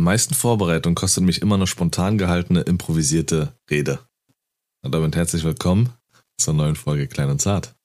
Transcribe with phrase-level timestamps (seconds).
[0.00, 3.98] Am meisten Vorbereitung kostet mich immer eine spontan gehaltene, improvisierte Rede.
[4.82, 5.92] Und damit herzlich willkommen
[6.38, 7.76] zur neuen Folge Klein und Zart.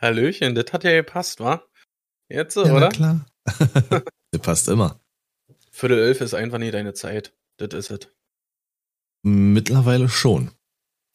[0.00, 1.64] Hallöchen, das hat ja gepasst, wa?
[2.28, 2.80] Jetzt, so, Ja, oder?
[2.82, 3.26] na klar.
[4.32, 5.00] Der passt immer.
[5.72, 7.36] Viertel elf ist einfach nie deine Zeit.
[7.56, 8.08] Das ist es.
[9.24, 10.52] Mittlerweile schon.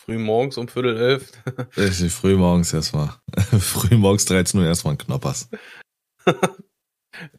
[0.01, 1.31] Früh morgens um Viertel elf.
[1.77, 3.17] Richtig früh morgens erstmal.
[3.57, 5.47] früh morgens 13 Uhr erstmal ein Knoppers.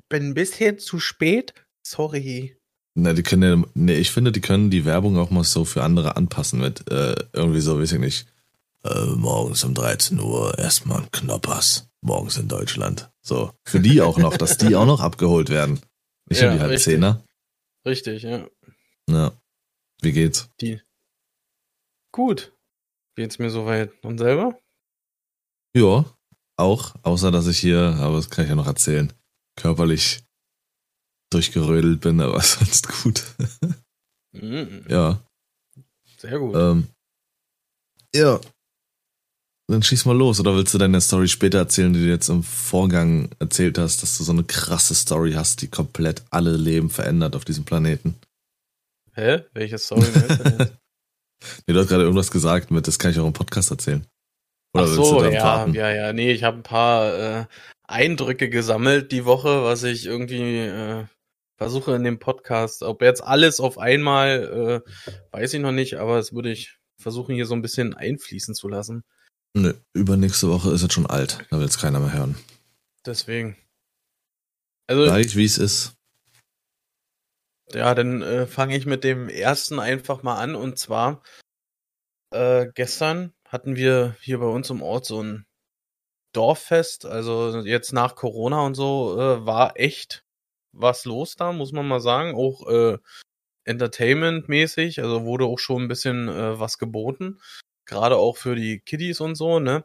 [0.09, 1.53] Bin ein bisschen zu spät.
[1.87, 2.57] Sorry.
[2.99, 5.83] Na, die können ja, nee, ich finde, die können die Werbung auch mal so für
[5.83, 8.27] andere anpassen mit äh, irgendwie so, weiß ich nicht.
[8.85, 11.91] Äh, morgens um 13 Uhr erstmal ein Knoppers.
[12.01, 13.11] Morgens in Deutschland.
[13.21, 13.53] So.
[13.65, 15.81] Für die auch noch, dass die auch noch abgeholt werden.
[16.31, 16.95] Nicht Ja, nur die halb richtig.
[16.95, 17.23] Zehner.
[17.85, 18.47] Richtig, ja.
[19.11, 19.33] Ja.
[20.01, 20.49] Wie geht's?
[20.63, 20.81] Die.
[22.13, 22.55] Gut.
[23.15, 23.93] Geht's mir soweit?
[24.03, 24.59] Und selber?
[25.77, 26.07] Ja,
[26.57, 29.13] auch, außer dass ich hier, aber das kann ich ja noch erzählen,
[29.57, 30.21] körperlich
[31.31, 33.25] durchgerödelt bin, aber sonst gut.
[34.33, 34.85] Mhm.
[34.89, 35.21] ja.
[36.19, 36.55] Sehr gut.
[36.57, 36.87] Ähm,
[38.15, 38.41] ja.
[39.69, 42.45] Dann schieß mal los, oder willst du deine Story später erzählen, die du jetzt im
[42.45, 47.35] Vorgang erzählt hast, dass du so eine krasse Story hast, die komplett alle Leben verändert
[47.35, 48.15] auf diesem Planeten?
[49.15, 49.43] Hä?
[49.53, 50.07] Welche Story?
[51.67, 54.07] Nee, du hast gerade irgendwas gesagt mit, das kann ich auch im Podcast erzählen.
[54.75, 55.75] Oder Ach so, ja, warten?
[55.75, 56.13] ja, ja.
[56.13, 57.45] Nee, ich habe ein paar äh,
[57.87, 61.05] Eindrücke gesammelt die Woche, was ich irgendwie äh,
[61.57, 62.83] versuche in dem Podcast.
[62.83, 64.91] Ob jetzt alles auf einmal, äh,
[65.33, 68.69] weiß ich noch nicht, aber das würde ich versuchen, hier so ein bisschen einfließen zu
[68.69, 69.05] lassen.
[69.55, 72.37] Nö, übernächste Woche ist es schon alt, da will es keiner mehr hören.
[73.05, 73.57] Deswegen.
[74.87, 75.95] Also, Gleich wie es ist.
[77.73, 80.55] ja, dann äh, fange ich mit dem ersten einfach mal an.
[80.55, 81.23] Und zwar,
[82.33, 85.47] äh, gestern hatten wir hier bei uns im Ort so ein
[86.33, 87.07] Dorffest.
[87.07, 90.26] Also jetzt nach Corona und so äh, war echt
[90.77, 92.35] was los da, muss man mal sagen.
[92.35, 92.99] Auch äh,
[93.65, 95.03] Entertainment-mäßig.
[95.03, 97.41] Also wurde auch schon ein bisschen äh, was geboten.
[97.87, 99.85] Gerade auch für die Kiddies und so, ne?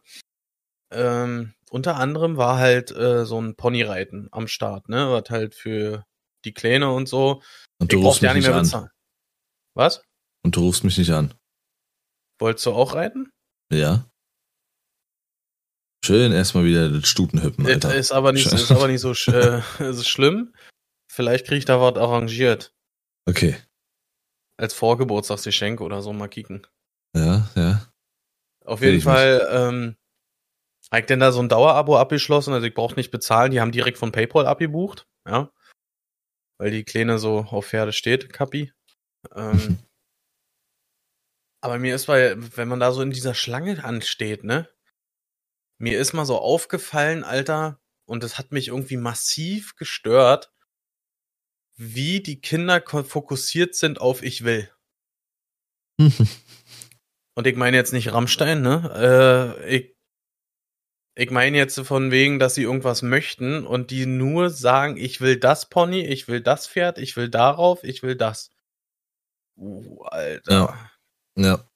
[0.92, 5.12] Ähm, unter anderem war halt äh, so ein Ponyreiten am Start, ne?
[5.12, 6.06] Was halt für
[6.46, 7.42] die Kleine und so.
[7.80, 8.64] Und du ich rufst mich ja nicht mehr an.
[8.64, 8.90] bezahlen.
[9.76, 10.04] Was?
[10.44, 11.34] Und du rufst mich nicht an.
[12.40, 13.30] Wolltest du auch reiten?
[13.72, 14.10] Ja.
[16.04, 17.94] Schön erstmal wieder das Stutenhüppen, Alter.
[17.94, 20.54] Ist aber nicht, ist aber nicht so sch äh, schlimm.
[21.12, 22.74] Vielleicht krieg ich da was arrangiert.
[23.28, 23.58] Okay.
[24.56, 26.66] Als Vorgeburtstagsgeschenk oder so, mal kicken.
[27.14, 27.92] Ja, ja.
[28.64, 29.98] Auf jeden Fall, ähm,
[30.90, 33.74] hab ich denn da so ein Dauerabo abgeschlossen, also ich brauche nicht bezahlen, die haben
[33.74, 35.52] direkt von PayPal abgebucht, ja.
[36.58, 38.72] Weil die Kleine so auf Pferde steht, Kapi.
[39.36, 39.80] Ähm,
[41.62, 44.70] aber mir ist bei, wenn man da so in dieser Schlange ansteht, ne?
[45.78, 50.54] Mir ist mal so aufgefallen, Alter, und das hat mich irgendwie massiv gestört,
[51.82, 54.70] wie die Kinder fokussiert sind auf ich will.
[57.34, 59.58] Und ich meine jetzt nicht Rammstein, ne?
[59.60, 59.96] Äh, ich
[61.16, 65.38] ich meine jetzt von wegen, dass sie irgendwas möchten und die nur sagen, ich will
[65.38, 68.50] das Pony, ich will das Pferd, ich will darauf, ich will das.
[69.58, 70.78] Uh, Alter.
[71.36, 71.44] Ja.
[71.44, 71.70] ja.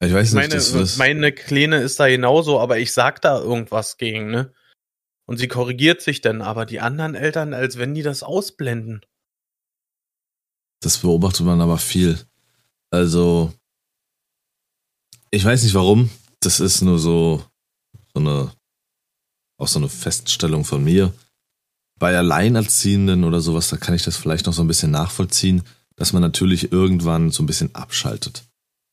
[0.00, 0.96] Ich weiß Ich nicht, meine, das ist.
[0.96, 4.54] meine Kleine ist da genauso, aber ich sag da irgendwas gegen, ne?
[5.26, 9.04] Und sie korrigiert sich dann, aber die anderen Eltern, als wenn die das ausblenden.
[10.80, 12.18] Das beobachtet man aber viel.
[12.90, 13.52] Also,
[15.30, 16.10] ich weiß nicht warum.
[16.40, 17.44] Das ist nur so,
[18.14, 18.52] so eine,
[19.58, 21.12] auch so eine Feststellung von mir.
[21.98, 25.62] Bei Alleinerziehenden oder sowas, da kann ich das vielleicht noch so ein bisschen nachvollziehen,
[25.96, 28.44] dass man natürlich irgendwann so ein bisschen abschaltet.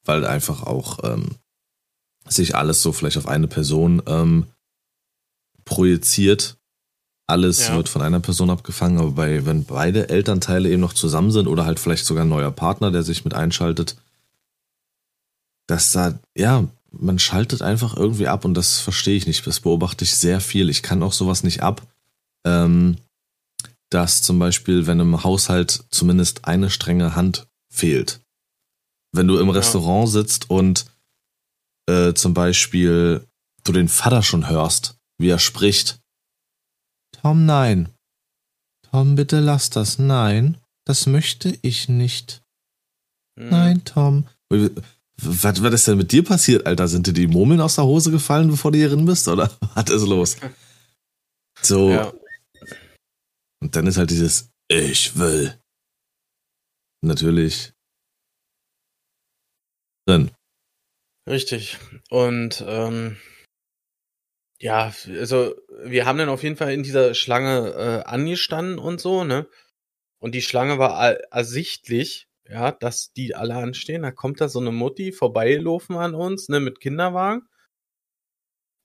[0.06, 1.36] Weil einfach auch ähm,
[2.28, 4.48] sich alles so vielleicht auf eine Person ähm,
[5.66, 6.58] projiziert.
[7.26, 7.76] Alles Ja.
[7.78, 11.66] wird von einer Person abgefangen, aber bei, wenn beide Elternteile eben noch zusammen sind oder
[11.66, 13.96] halt vielleicht sogar ein neuer Partner, der sich mit einschaltet,
[15.68, 19.48] dass da, ja, man schaltet einfach irgendwie ab und das verstehe ich nicht.
[19.48, 20.70] Das beobachte ich sehr viel.
[20.70, 21.88] Ich kann auch sowas nicht ab,
[22.46, 22.98] ähm,
[23.90, 28.20] dass zum Beispiel, wenn im Haushalt zumindest eine strenge Hand fehlt.
[29.14, 29.54] Wenn du im Ja.
[29.54, 30.86] Restaurant sitzt und
[31.90, 33.26] äh, zum Beispiel
[33.64, 36.00] du den Vater schon hörst, wie er spricht.
[37.22, 37.90] Tom, nein.
[38.92, 39.98] Tom, bitte lass das.
[40.00, 42.42] Nein, das möchte ich nicht.
[43.40, 43.50] Hm.
[43.50, 44.28] Nein, Tom.
[44.50, 46.88] Was, was ist denn mit dir passiert, Alter?
[46.88, 49.56] Sind dir die Murmeln aus der Hose gefallen, bevor du hier drin bist, oder?
[49.76, 50.38] Was ist los?
[51.62, 52.14] So, Ja.
[53.62, 55.58] und dann ist halt dieses Ich will.
[57.02, 57.74] Natürlich.
[60.08, 60.32] Drin.
[61.30, 61.78] Richtig.
[62.10, 63.18] Und ähm,
[64.64, 69.24] ja, also wir haben dann auf jeden Fall in dieser Schlange äh, angestanden und so,
[69.24, 69.48] ne?
[70.24, 74.04] und die Schlange war ersichtlich, ja, dass die alle anstehen.
[74.04, 77.50] Da kommt da so eine Mutti vorbeigelaufen an uns, ne, mit Kinderwagen.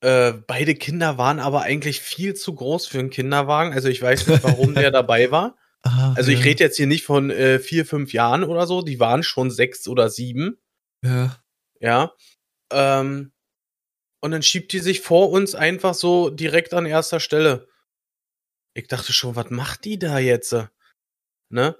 [0.00, 3.72] Äh, beide Kinder waren aber eigentlich viel zu groß für einen Kinderwagen.
[3.72, 5.56] Also ich weiß nicht, warum der dabei war.
[5.82, 6.44] Ah, also ich ja.
[6.46, 8.82] rede jetzt hier nicht von äh, vier, fünf Jahren oder so.
[8.82, 10.58] Die waren schon sechs oder sieben.
[11.04, 11.38] Ja.
[11.78, 12.14] Ja.
[12.72, 13.30] Ähm,
[14.20, 17.68] und dann schiebt die sich vor uns einfach so direkt an erster Stelle.
[18.74, 20.54] Ich dachte schon, was macht die da jetzt?
[21.50, 21.76] Ne?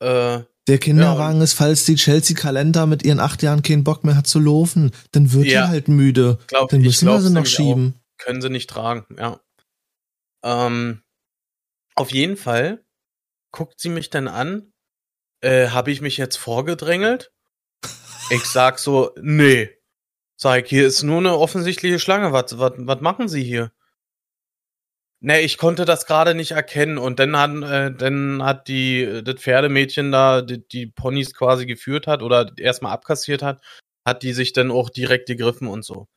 [0.00, 4.04] Äh, der Kinderwagen ja, ist, falls die Chelsea Kalender mit ihren acht Jahren keinen Bock
[4.04, 6.38] mehr hat zu laufen, dann wird ja, die halt müde.
[6.46, 7.94] Glaub, dann müssen wir sie noch schieben.
[7.94, 8.24] Auch.
[8.24, 9.40] Können sie nicht tragen, ja.
[10.42, 11.02] Ähm,
[11.94, 12.84] auf jeden Fall
[13.52, 14.72] guckt sie mich dann an.
[15.42, 17.32] Äh, Habe ich mich jetzt vorgedrängelt?
[18.30, 19.70] Ich sag so, nee.
[20.36, 22.32] Sag, hier ist nur eine offensichtliche Schlange.
[22.32, 23.72] Was, was, was machen Sie hier?
[25.20, 29.40] Ne, ich konnte das gerade nicht erkennen und dann hat, äh, dann hat die das
[29.40, 33.62] Pferdemädchen da die, die Ponys quasi geführt hat oder erstmal abkassiert hat,
[34.06, 36.08] hat die sich dann auch direkt gegriffen und so.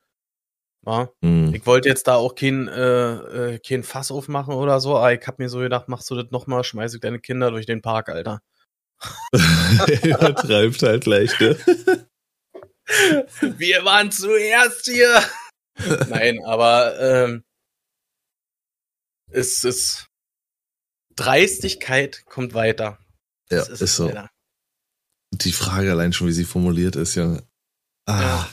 [0.86, 1.10] Ja?
[1.22, 1.54] Mhm.
[1.54, 5.26] Ich wollte jetzt da auch kein, äh, äh, kein Fass aufmachen oder so, aber ich
[5.26, 8.10] hab mir so gedacht, machst du das nochmal, schmeiß ich deine Kinder durch den Park,
[8.10, 8.42] Alter.
[10.04, 11.56] Übertreibt halt leicht, ne?
[12.88, 15.24] Wir waren zuerst hier.
[16.10, 17.44] Nein, aber ähm,
[19.30, 20.08] es ist
[21.16, 23.00] Dreistigkeit kommt weiter.
[23.50, 24.08] Ja, ist, ist, so.
[24.08, 24.30] Weiter.
[25.34, 27.42] Die Frage allein schon, wie sie formuliert ist, ja.
[28.06, 28.22] Ah.
[28.22, 28.50] Ja.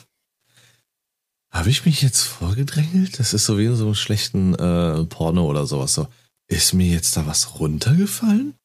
[1.52, 3.20] Habe ich mich jetzt vorgedrängelt?
[3.20, 5.94] Das ist so wie in so einem schlechten äh, Porno oder sowas.
[5.94, 6.08] So,
[6.48, 8.58] ist mir jetzt da was runtergefallen?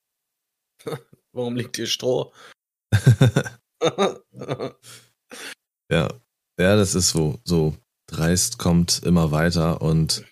[1.31, 2.33] Warum liegt hier Stroh?
[5.91, 6.09] ja.
[6.59, 7.75] Ja, das ist so, so
[8.07, 10.25] dreist kommt immer weiter und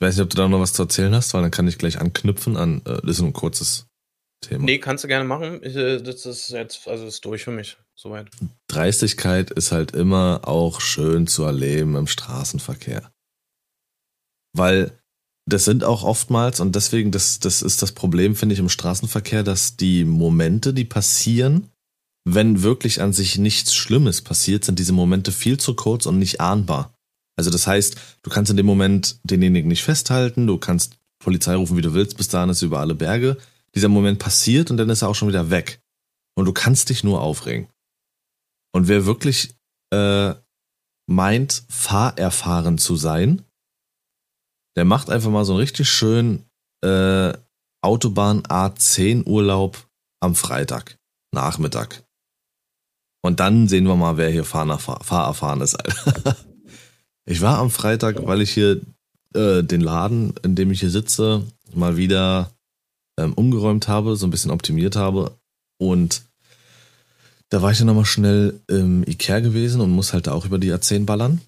[0.00, 1.98] weiß nicht, ob du da noch was zu erzählen hast, weil dann kann ich gleich
[1.98, 3.86] anknüpfen an, äh, das ist ein kurzes
[4.42, 4.64] Thema.
[4.64, 5.60] Nee, kannst du gerne machen.
[5.62, 8.28] Ich, äh, das ist jetzt, also ist durch für mich, soweit.
[8.68, 13.10] Dreistigkeit ist halt immer auch schön zu erleben im Straßenverkehr.
[14.54, 14.92] Weil
[15.46, 19.42] das sind auch oftmals, und deswegen, das, das ist das Problem, finde ich, im Straßenverkehr,
[19.42, 21.71] dass die Momente, die passieren,
[22.24, 26.40] wenn wirklich an sich nichts Schlimmes passiert, sind diese Momente viel zu kurz und nicht
[26.40, 26.94] ahnbar.
[27.36, 31.76] Also das heißt, du kannst in dem Moment denjenigen nicht festhalten, du kannst Polizei rufen,
[31.76, 33.38] wie du willst, bis dahin ist über alle Berge.
[33.74, 35.80] Dieser Moment passiert und dann ist er auch schon wieder weg.
[36.34, 37.68] Und du kannst dich nur aufregen.
[38.72, 39.54] Und wer wirklich
[39.92, 40.34] äh,
[41.06, 43.44] meint, fahrerfahren zu sein,
[44.76, 46.46] der macht einfach mal so einen richtig schönen
[46.82, 47.32] äh,
[47.82, 49.88] Autobahn A10 Urlaub
[50.20, 50.98] am Freitag,
[51.34, 52.01] Nachmittag.
[53.22, 56.36] Und dann sehen wir mal, wer hier fahrerfahren ist, Alter.
[57.24, 58.80] Ich war am Freitag, weil ich hier
[59.34, 62.50] äh, den Laden, in dem ich hier sitze, mal wieder
[63.16, 65.36] ähm, umgeräumt habe, so ein bisschen optimiert habe.
[65.78, 66.22] Und
[67.48, 70.72] da war ich dann nochmal schnell im Ikea gewesen und muss halt auch über die
[70.72, 71.40] A10 ballern.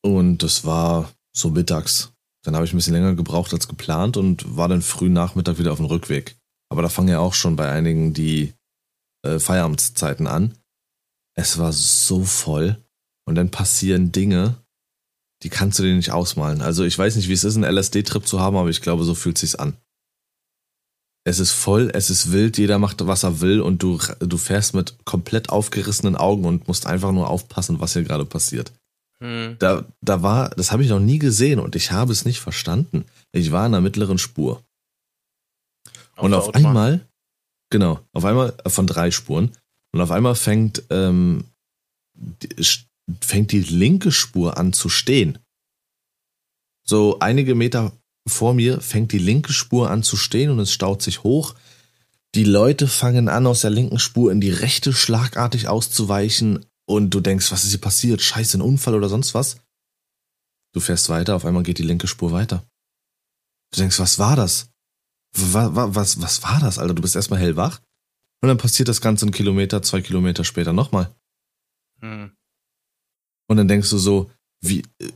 [0.00, 2.12] Und das war so mittags.
[2.44, 5.72] Dann habe ich ein bisschen länger gebraucht als geplant und war dann früh Nachmittag wieder
[5.72, 6.36] auf dem Rückweg.
[6.68, 8.52] Aber da fangen ja auch schon bei einigen die
[9.24, 10.54] äh, Feierabendszeiten an.
[11.34, 12.78] Es war so voll.
[13.26, 14.56] Und dann passieren Dinge,
[15.42, 16.60] die kannst du dir nicht ausmalen.
[16.60, 19.14] Also ich weiß nicht, wie es ist, einen LSD-Trip zu haben, aber ich glaube, so
[19.14, 19.76] fühlt sich's an.
[21.26, 24.74] Es ist voll, es ist wild, jeder macht, was er will und du, du fährst
[24.74, 28.72] mit komplett aufgerissenen Augen und musst einfach nur aufpassen, was hier gerade passiert.
[29.20, 29.56] Hm.
[29.58, 33.06] Da, da war, das habe ich noch nie gesehen und ich habe es nicht verstanden.
[33.32, 34.62] Ich war in der mittleren Spur.
[36.16, 37.08] Auf und auf einmal,
[37.74, 39.50] genau, auf einmal äh, von drei Spuren
[39.92, 41.42] und auf einmal fängt ähm,
[43.20, 45.40] fängt die linke Spur an zu stehen.
[46.86, 47.90] So einige Meter
[48.28, 51.56] vor mir fängt die linke Spur an zu stehen und es staut sich hoch.
[52.36, 57.20] Die Leute fangen an, aus der linken Spur in die rechte schlagartig auszuweichen und du
[57.20, 58.22] denkst, was ist hier passiert?
[58.22, 59.56] Scheiße, ein Unfall oder sonst was?
[60.72, 62.64] Du fährst weiter, auf einmal geht die linke Spur weiter.
[63.72, 64.68] Du denkst, was war das?
[65.36, 66.94] Was, was, was war das, Alter?
[66.94, 67.80] Du bist erstmal hellwach
[68.40, 71.12] und dann passiert das Ganze einen Kilometer, zwei Kilometer später nochmal.
[72.00, 72.32] Hm.
[73.48, 75.12] Und dann denkst du so, wie äh,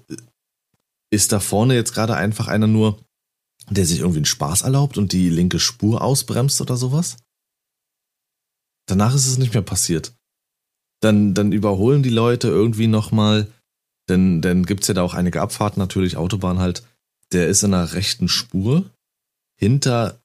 [1.10, 3.00] ist da vorne jetzt gerade einfach einer nur,
[3.70, 7.16] der sich irgendwie einen Spaß erlaubt und die linke Spur ausbremst oder sowas?
[8.86, 10.14] Danach ist es nicht mehr passiert.
[11.00, 13.52] Dann, dann überholen die Leute irgendwie nochmal,
[14.08, 16.82] denn dann gibt's ja da auch einige Abfahrten, natürlich Autobahn halt.
[17.32, 18.90] Der ist in einer rechten Spur.
[19.58, 20.22] Hinter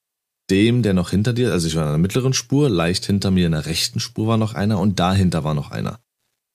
[0.49, 3.47] dem, der noch hinter dir, also ich war in einer mittleren Spur, leicht hinter mir
[3.47, 5.99] in der rechten Spur war noch einer und dahinter war noch einer.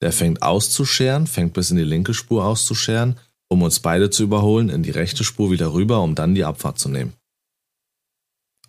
[0.01, 3.17] Der fängt auszuscheren, fängt bis in die linke Spur auszuscheren,
[3.49, 6.79] um uns beide zu überholen, in die rechte Spur wieder rüber, um dann die Abfahrt
[6.79, 7.13] zu nehmen.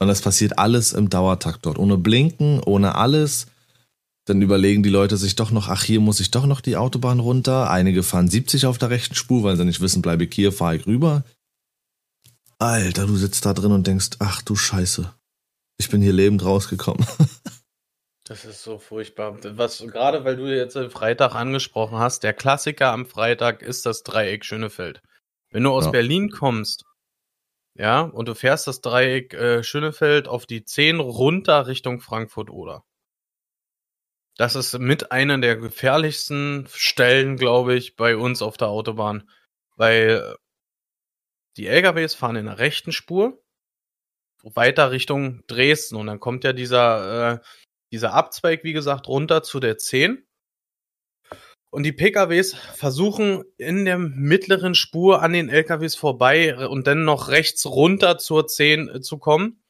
[0.01, 1.79] Und das passiert alles im Dauertakt dort.
[1.79, 3.47] Ohne Blinken, ohne alles.
[4.25, 7.21] Dann überlegen die Leute sich doch noch, ach, hier muss ich doch noch die Autobahn
[7.21, 7.71] runter.
[7.71, 10.77] Einige fahren 70 auf der rechten Spur, weil sie nicht wissen, bleibe ich hier, fahre
[10.77, 11.23] ich rüber.
[12.61, 15.15] Alter, du sitzt da drin und denkst, ach du Scheiße.
[15.79, 17.07] Ich bin hier lebend rausgekommen.
[18.25, 19.39] Das ist so furchtbar.
[19.57, 24.45] Was, gerade weil du jetzt Freitag angesprochen hast, der Klassiker am Freitag ist das Dreieck
[24.45, 25.03] Schönefeld.
[25.51, 25.91] Wenn du aus ja.
[25.91, 26.85] Berlin kommst,
[27.75, 32.85] ja, und du fährst das Dreieck äh, Schönefeld auf die 10 runter Richtung Frankfurt oder.
[34.37, 39.29] Das ist mit einer der gefährlichsten Stellen, glaube ich, bei uns auf der Autobahn.
[39.75, 40.37] Weil
[41.57, 43.43] die LKWs fahren in der rechten Spur
[44.43, 47.39] weiter Richtung Dresden und dann kommt ja dieser, äh,
[47.93, 50.27] dieser Abzweig, wie gesagt, runter zu der 10.
[51.73, 57.29] Und die PKWs versuchen in der mittleren Spur an den LKWs vorbei und dann noch
[57.29, 59.63] rechts runter zur 10 äh, zu kommen.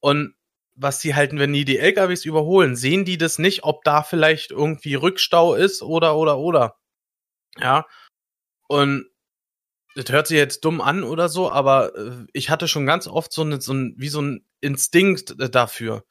[0.00, 0.34] Und
[0.74, 4.50] was die halten, wenn die die LKWs überholen, sehen die das nicht, ob da vielleicht
[4.50, 6.76] irgendwie Rückstau ist oder, oder, oder.
[7.58, 7.86] Ja.
[8.68, 9.11] Und
[9.94, 13.32] das hört sich jetzt dumm an oder so, aber äh, ich hatte schon ganz oft
[13.32, 16.04] so, eine, so ein, wie so ein Instinkt äh, dafür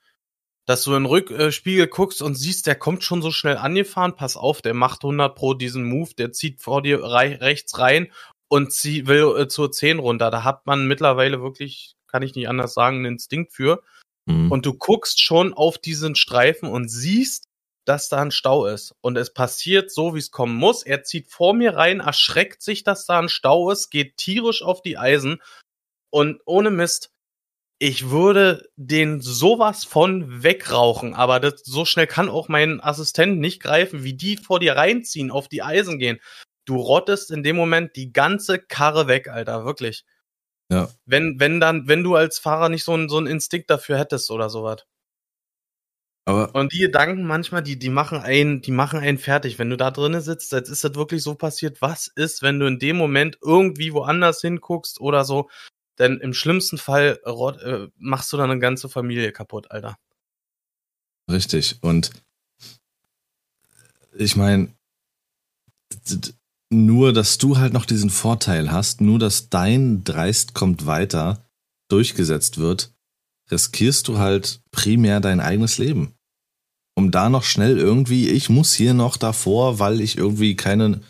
[0.66, 4.38] dass du in den Rückspiegel guckst und siehst, der kommt schon so schnell angefahren, pass
[4.38, 8.12] auf, der macht 100 pro diesen Move, der zieht vor dir rei rechts rein
[8.48, 10.32] und zieh, will äh, zur 10 runter.
[10.32, 13.82] Da hat man mittlerweile wirklich, kann ich nicht anders sagen, einen Instinkt für.
[14.26, 14.52] Mhm.
[14.52, 17.48] Und du guckst schon auf diesen Streifen und siehst,
[17.86, 18.96] dass da ein Stau ist.
[19.02, 20.84] Und es passiert so, wie es kommen muss.
[20.84, 24.82] Er zieht vor mir rein, erschreckt sich, dass da ein Stau ist, geht tierisch auf
[24.82, 25.42] die Eisen.
[26.12, 27.12] Und ohne Mist,
[27.80, 33.60] ich würde den sowas von wegrauchen, aber das, so schnell kann auch mein Assistent nicht
[33.62, 36.20] greifen, wie die vor dir reinziehen, auf die Eisen gehen.
[36.66, 40.06] Du rottest in dem Moment die ganze Karre weg, Alter, wirklich.
[40.70, 40.90] Ja.
[41.06, 44.30] Wenn, wenn dann, wenn du als Fahrer nicht so, ein, so einen Instinkt dafür hättest
[44.30, 44.86] oder sowas.
[46.26, 49.58] Aber und die Gedanken manchmal, die, die machen einen, die machen einen fertig.
[49.58, 51.82] Wenn du da drinnen sitzt, jetzt ist das wirklich so passiert.
[51.82, 55.50] Was ist, wenn du in dem Moment irgendwie woanders hinguckst oder so?
[55.98, 59.98] Denn im schlimmsten Fall äh, machst du dann eine ganze Familie kaputt, Alter.
[61.30, 61.80] Richtig.
[61.82, 62.12] Und
[64.14, 64.74] ich meine,
[66.70, 71.46] nur, dass du halt noch diesen Vorteil hast, nur, dass dein Dreist kommt weiter
[71.90, 72.94] durchgesetzt wird,
[73.52, 76.14] riskierst du halt primär dein eigenes Leben.
[76.96, 81.02] Um da noch schnell irgendwie, ich muss hier noch davor, weil ich irgendwie keine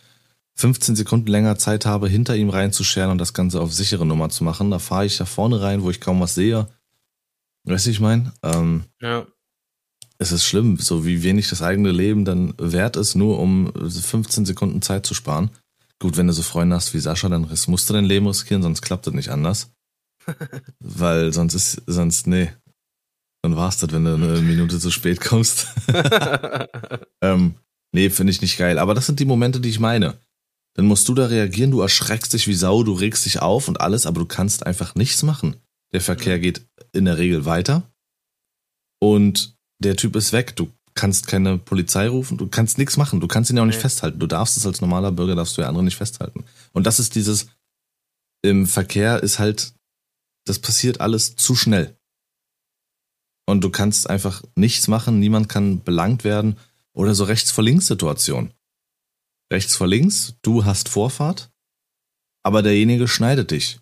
[0.56, 4.44] 15 Sekunden länger Zeit habe, hinter ihm reinzuscheren und das Ganze auf sichere Nummer zu
[4.44, 4.70] machen.
[4.70, 6.68] Da fahre ich da vorne rein, wo ich kaum was sehe.
[7.64, 8.34] Weißt du, ich meine?
[8.44, 9.26] Ähm, ja.
[10.18, 14.46] Es ist schlimm, so wie wenig das eigene Leben dann wert ist, nur um 15
[14.46, 15.50] Sekunden Zeit zu sparen.
[15.98, 18.82] Gut, wenn du so Freunde hast wie Sascha, dann musst du dein Leben riskieren, sonst
[18.82, 19.72] klappt das nicht anders.
[20.80, 22.52] Weil sonst ist, sonst, nee.
[23.44, 25.68] Dann war's das, wenn du eine Minute zu spät kommst.
[27.22, 27.56] ähm,
[27.92, 28.78] nee, finde ich nicht geil.
[28.78, 30.20] Aber das sind die Momente, die ich meine
[30.74, 33.82] dann musst du da reagieren, du erschreckst dich wie Sau, du regst dich auf und
[33.82, 35.58] alles, aber du kannst einfach nichts machen.
[35.94, 37.84] Der Verkehr geht in der Regel weiter
[39.00, 40.56] und der Typ ist weg.
[40.56, 43.76] Du kannst keine Polizei rufen, du kannst nichts machen, du kannst ihn ja auch nicht
[43.76, 43.82] nee.
[43.82, 44.20] festhalten.
[44.20, 46.46] Du darfst es als normaler Bürger, darfst du ja andere nicht festhalten.
[46.72, 47.48] Und das ist dieses,
[48.42, 49.74] im Verkehr ist halt,
[50.46, 51.98] das passiert alles zu schnell.
[53.46, 56.58] Und du kannst einfach nichts machen, niemand kann belangt werden
[56.94, 58.54] oder so rechts vor links Situation
[59.52, 61.52] rechts vor links, du hast Vorfahrt,
[62.44, 63.80] aber derjenige schneidet dich.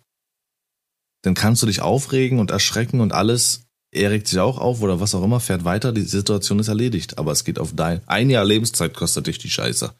[1.22, 3.66] Dann kannst du dich aufregen und erschrecken und alles.
[3.92, 7.18] Er regt sich auch auf oder was auch immer, fährt weiter, die Situation ist erledigt.
[7.18, 9.94] Aber es geht auf dein, ein Jahr Lebenszeit kostet dich die Scheiße.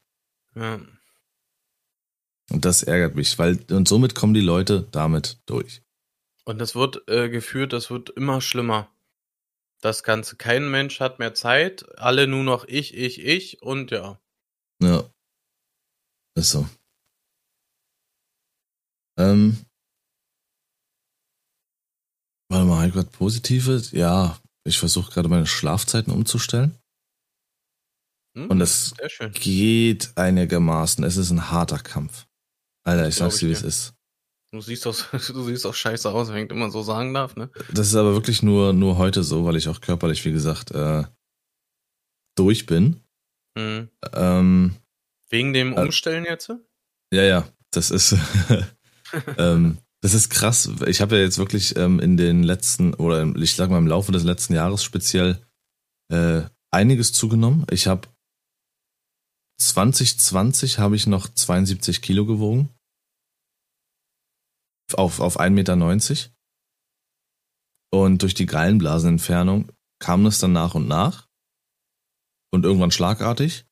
[0.57, 0.81] Ja.
[2.51, 5.83] Und das ärgert mich, weil, und somit kommen die Leute damit durch.
[6.45, 8.91] Und das wird äh, geführt, das wird immer schlimmer.
[9.81, 14.21] Das Ganze, kein Mensch hat mehr Zeit, alle nur noch ich, ich, ich und ja.
[14.83, 15.05] Ja.
[16.35, 16.69] Ist so.
[19.19, 19.65] Ähm.
[22.51, 23.93] Warte mal, ich gerade Positives?
[23.93, 26.77] Ja, ich versuche gerade meine Schlafzeiten umzustellen.
[28.37, 28.95] Hm, Und es
[29.35, 31.05] geht einigermaßen.
[31.05, 32.27] Es ist ein harter Kampf.
[32.85, 33.95] Alter, ich sag's dir, wie es ist.
[34.53, 37.51] Du siehst doch, du siehst doch scheiße aus, wenn ich immer so sagen darf, ne?
[37.73, 41.05] Das ist aber wirklich nur, nur heute so, weil ich auch körperlich, wie gesagt, äh,
[42.37, 43.01] durch bin.
[43.57, 43.89] Mhm.
[44.13, 44.77] Ähm,
[45.29, 46.53] Wegen dem äh, Umstellen jetzt?
[47.13, 48.17] Ja, ja, das ist,
[49.39, 50.71] ähm, das ist krass.
[50.87, 54.13] Ich habe ja jetzt wirklich ähm, in den letzten, oder ich sag mal im Laufe
[54.13, 55.41] des letzten Jahres speziell,
[56.13, 56.43] äh,
[56.73, 57.67] einiges zugenommen.
[57.71, 58.09] Ich habe
[59.61, 62.71] 2020 habe ich noch 72 Kilo gewogen.
[64.95, 66.31] Auf, auf 1,90 Meter.
[67.93, 71.29] Und durch die Gallenblasenentfernung kam es dann nach und nach
[72.53, 73.65] und irgendwann schlagartig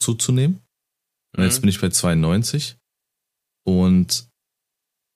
[0.00, 0.60] zuzunehmen.
[1.36, 1.60] Und jetzt Mhm.
[1.62, 2.76] bin ich bei 92
[3.66, 4.28] und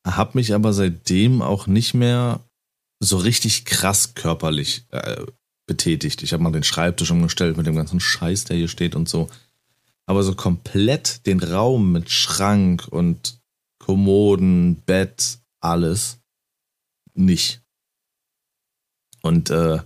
[0.07, 2.41] habe mich aber seitdem auch nicht mehr
[3.01, 5.25] so richtig krass körperlich äh,
[5.67, 6.23] betätigt.
[6.23, 9.29] Ich habe mal den Schreibtisch umgestellt mit dem ganzen Scheiß, der hier steht und so.
[10.07, 13.38] Aber so komplett den Raum mit Schrank und
[13.89, 16.21] Kommoden, Bett, alles
[17.15, 17.63] nicht.
[19.23, 19.81] Und äh,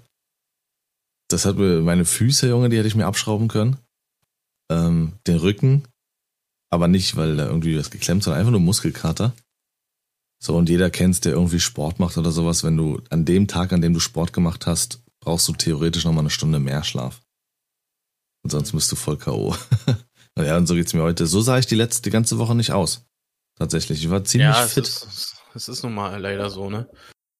[1.28, 3.78] das hat mir meine Füße, Junge, die hätte ich mir abschrauben können.
[4.71, 5.85] Ähm, den Rücken,
[6.68, 9.35] aber nicht, weil da irgendwie was geklemmt, sondern einfach nur Muskelkater.
[10.42, 12.64] So, und jeder kennt's, der irgendwie Sport macht oder sowas.
[12.64, 16.23] Wenn du an dem Tag, an dem du Sport gemacht hast, brauchst du theoretisch nochmal
[16.23, 17.23] eine Stunde mehr Schlaf.
[18.42, 19.54] Und sonst bist du voll K.O.
[20.38, 21.26] Ja, und so geht's mir heute.
[21.26, 23.04] So sah ich die letzte, die ganze Woche nicht aus.
[23.56, 24.02] Tatsächlich.
[24.02, 24.85] Ich war ziemlich ja, es fit.
[24.85, 26.88] ist, es ist nun mal leider so, ne?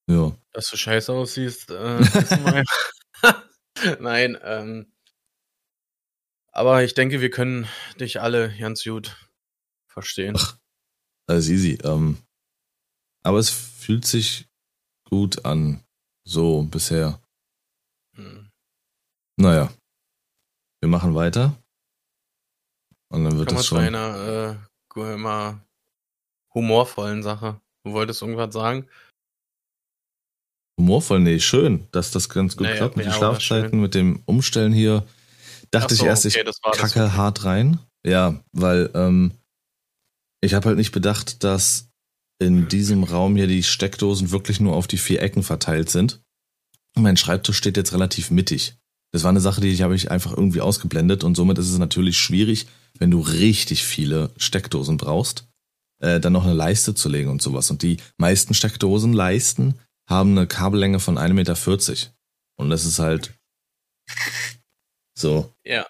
[0.09, 0.37] Ja.
[0.53, 1.71] Dass du scheiße aussiehst.
[1.71, 2.65] Äh,
[4.01, 4.93] Nein, ähm.
[6.53, 7.67] Aber ich denke, wir können
[7.99, 9.17] dich alle ganz gut
[9.87, 10.37] verstehen.
[10.39, 10.59] Ach.
[11.27, 11.79] Alles easy.
[11.83, 12.19] Ähm,
[13.23, 14.49] aber es fühlt sich
[15.05, 15.83] gut an.
[16.25, 17.21] So bisher.
[18.17, 18.51] Hm.
[19.37, 19.73] Naja.
[20.81, 21.57] Wir machen weiter.
[23.09, 23.79] Und dann wird es zu schon.
[23.79, 24.61] einer
[24.95, 25.65] äh, immer
[26.55, 27.61] humorvollen Sache.
[27.85, 28.87] Du wolltest irgendwas sagen?
[30.79, 34.23] Humorvoll, nee, schön, dass das ganz gut Naja, klappt mit ja, den Schlafzeiten, mit dem
[34.25, 35.07] Umstellen hier.
[35.71, 37.79] Dachte Ach so, ich erst, okay, ich kacke hart rein.
[38.05, 39.33] Ja, weil ähm,
[40.41, 41.89] ich habe halt nicht bedacht, dass
[42.41, 46.21] in diesem Raum hier die Steckdosen wirklich nur auf die vier Ecken verteilt sind.
[46.97, 48.75] Und mein Schreibtisch steht jetzt relativ mittig.
[49.13, 51.79] Das war eine Sache, die ich habe ich einfach irgendwie ausgeblendet und somit ist es
[51.79, 52.67] natürlich schwierig,
[52.99, 55.47] wenn du richtig viele Steckdosen brauchst,
[56.03, 57.71] äh, dann noch eine Leiste zu legen und sowas.
[57.71, 59.79] Und die meisten Steckdosenleisten
[60.09, 62.13] haben eine Kabellänge von 1,40 Meter.
[62.57, 63.33] Und das ist halt
[65.17, 65.51] so.
[65.65, 65.87] Ja.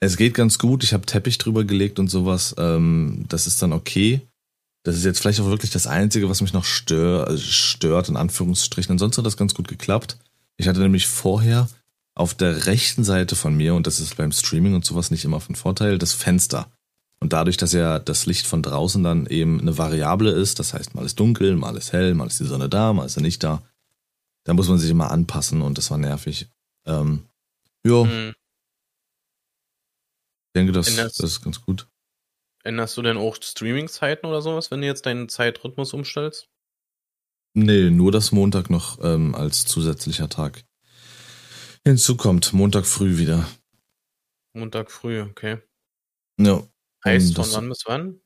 [0.00, 0.84] Es geht ganz gut.
[0.84, 2.54] Ich habe Teppich drüber gelegt und sowas.
[2.58, 4.20] Ähm, das ist dann okay.
[4.84, 8.16] Das ist jetzt vielleicht auch wirklich das Einzige, was mich noch stör, also stört, in
[8.16, 8.92] Anführungsstrichen.
[8.92, 10.18] Ansonsten hat das ganz gut geklappt.
[10.56, 11.68] Ich hatte nämlich vorher
[12.14, 15.40] auf der rechten Seite von mir, und das ist beim Streaming und sowas nicht immer
[15.40, 16.70] von Vorteil, das Fenster.
[17.20, 20.94] Und dadurch, dass ja das Licht von draußen dann eben eine Variable ist, das heißt,
[20.94, 23.42] mal ist dunkel, mal ist hell, mal ist die Sonne da, mal ist sie nicht
[23.42, 23.62] da,
[24.44, 26.48] da muss man sich immer anpassen und das war nervig.
[26.86, 27.26] Ähm,
[27.84, 28.34] ja, Hm.
[30.46, 31.88] ich denke, das, Änderst- das ist ganz gut.
[32.64, 36.48] Änderst du denn auch Streaming-Zeiten oder sowas, wenn du jetzt deinen Zeitrhythmus umstellst?
[37.54, 40.64] Nee, nur dass Montag noch ähm, als zusätzlicher Tag
[41.84, 42.52] hinzukommt.
[42.52, 43.48] Montag früh wieder.
[44.54, 45.58] Montag früh, okay.
[46.38, 46.62] Ja.
[47.04, 48.20] Heißt Ähm, von wann bis wann?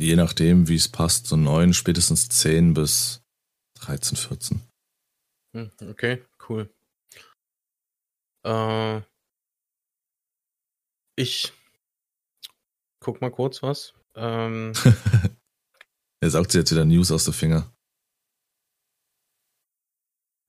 [0.00, 3.22] Je nachdem, wie es passt, so neun, spätestens zehn bis
[3.80, 4.60] 13, 14.
[5.54, 6.72] Hm, okay, cool.
[8.46, 9.02] Äh,
[11.16, 11.52] ich
[13.00, 13.94] guck mal kurz was.
[14.14, 14.72] Ähm,
[16.22, 17.72] Er saugt sich jetzt wieder News aus der Finger.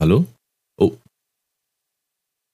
[0.01, 0.25] Hallo?
[0.77, 0.97] Oh.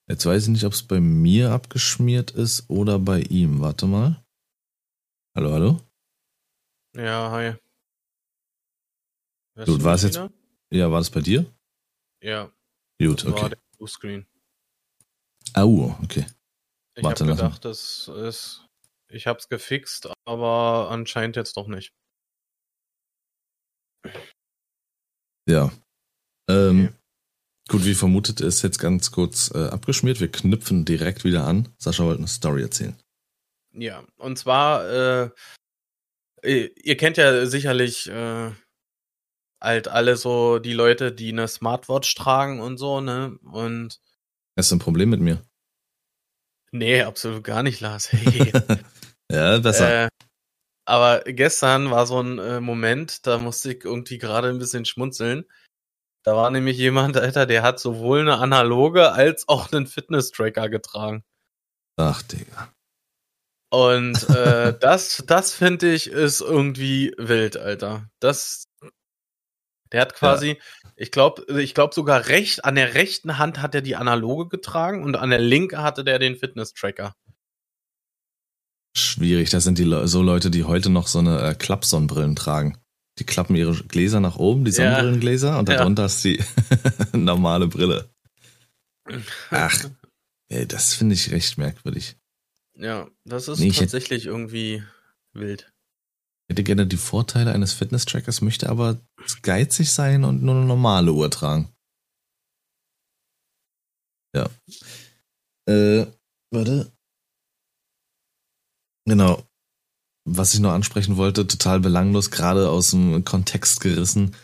[0.09, 3.59] Jetzt weiß ich nicht, ob es bei mir abgeschmiert ist oder bei ihm.
[3.59, 4.23] Warte mal.
[5.37, 5.79] Hallo, hallo?
[6.95, 7.53] ja, hi.
[9.53, 10.19] Hörst Du mich warst jetzt-?
[10.71, 11.45] Ja, war das bei dir?
[12.23, 12.51] Ja,
[12.99, 13.49] Gut, das war okay.
[13.49, 14.25] der Bluescreen.
[15.53, 16.25] Au, okay.
[16.95, 18.65] Ich habe gedacht, das ist.
[19.09, 21.93] Ich hab's gefixt, aber anscheinend jetzt doch nicht.
[25.47, 25.71] Ja.
[26.49, 26.93] Ähm, Okay.
[27.69, 30.19] Gut, wie vermutet ist jetzt ganz kurz äh, abgeschmiert.
[30.19, 31.67] Wir knüpfen direkt wieder an.
[31.77, 32.97] Sascha wollte eine Story erzählen.
[33.73, 35.29] Ja, und zwar, äh,
[36.43, 38.51] ihr ihr kennt ja sicherlich äh,
[39.61, 43.37] halt alle so die Leute, die eine Smartwatch tragen und so, ne?
[43.43, 43.99] Und
[44.57, 45.41] Hast du ein Problem mit mir?
[46.71, 48.11] nee, absolut gar nicht, Lars.
[49.29, 49.35] Hey.
[49.35, 50.05] ja, besser.
[50.05, 50.09] äh,
[50.85, 55.45] aber gestern war so ein äh, Moment, da musste ich irgendwie gerade ein bisschen schmunzeln.
[56.23, 61.23] Da war nämlich jemand, Alter, der hat sowohl eine analoge als auch einen Fitness-Tracker getragen.
[61.97, 62.73] Ach, Digga.
[63.69, 68.09] Und äh, das, das finde ich, ist irgendwie wild, Alter.
[68.19, 68.65] Das,
[69.91, 70.57] der hat quasi,
[70.95, 75.03] ich glaube, ich glaube sogar recht, an der rechten Hand hat er die analoge getragen
[75.03, 77.13] und an der linken hatte der den Fitness-Tracker.
[78.95, 79.49] Schwierig.
[79.51, 82.77] Das sind die Le so Leute, die heute noch so eine äh, Klappsonnenbrillen tragen.
[83.19, 84.75] Die klappen ihre Gläser nach oben, die Ja.
[84.77, 85.77] Sonnenbrillengläser, und Ja.
[85.77, 86.43] darunter ist die
[87.13, 88.09] normale Brille.
[89.51, 89.85] Ach,
[90.49, 92.16] ey, das finde ich recht merkwürdig.
[92.79, 94.83] Ja, das ist Nee, tatsächlich irgendwie
[95.33, 95.73] wild.
[96.47, 99.01] Ich hätte gerne die Vorteile eines Fitness-Trackers, möchte aber
[99.41, 101.69] geizig sein und nur eine normale Uhr tragen.
[104.35, 104.49] Ja.
[105.67, 106.05] Äh,
[106.51, 106.91] warte.
[109.05, 109.43] Genau.
[110.25, 114.35] Was ich noch ansprechen wollte, total belanglos, gerade aus dem Kontext gerissen,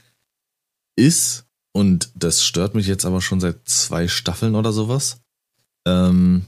[0.98, 5.22] ist, und das stört mich jetzt aber schon seit zwei Staffeln oder sowas.
[5.86, 6.46] Ähm,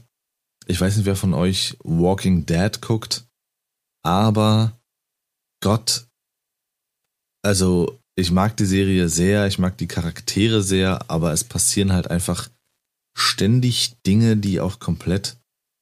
[0.66, 3.26] ich weiß nicht, wer von euch Walking Dead guckt,
[4.04, 4.78] aber
[5.62, 6.06] Gott,
[7.42, 12.10] also ich mag die Serie sehr, ich mag die Charaktere sehr, aber es passieren halt
[12.10, 12.48] einfach
[13.16, 15.36] ständig Dinge, die auch komplett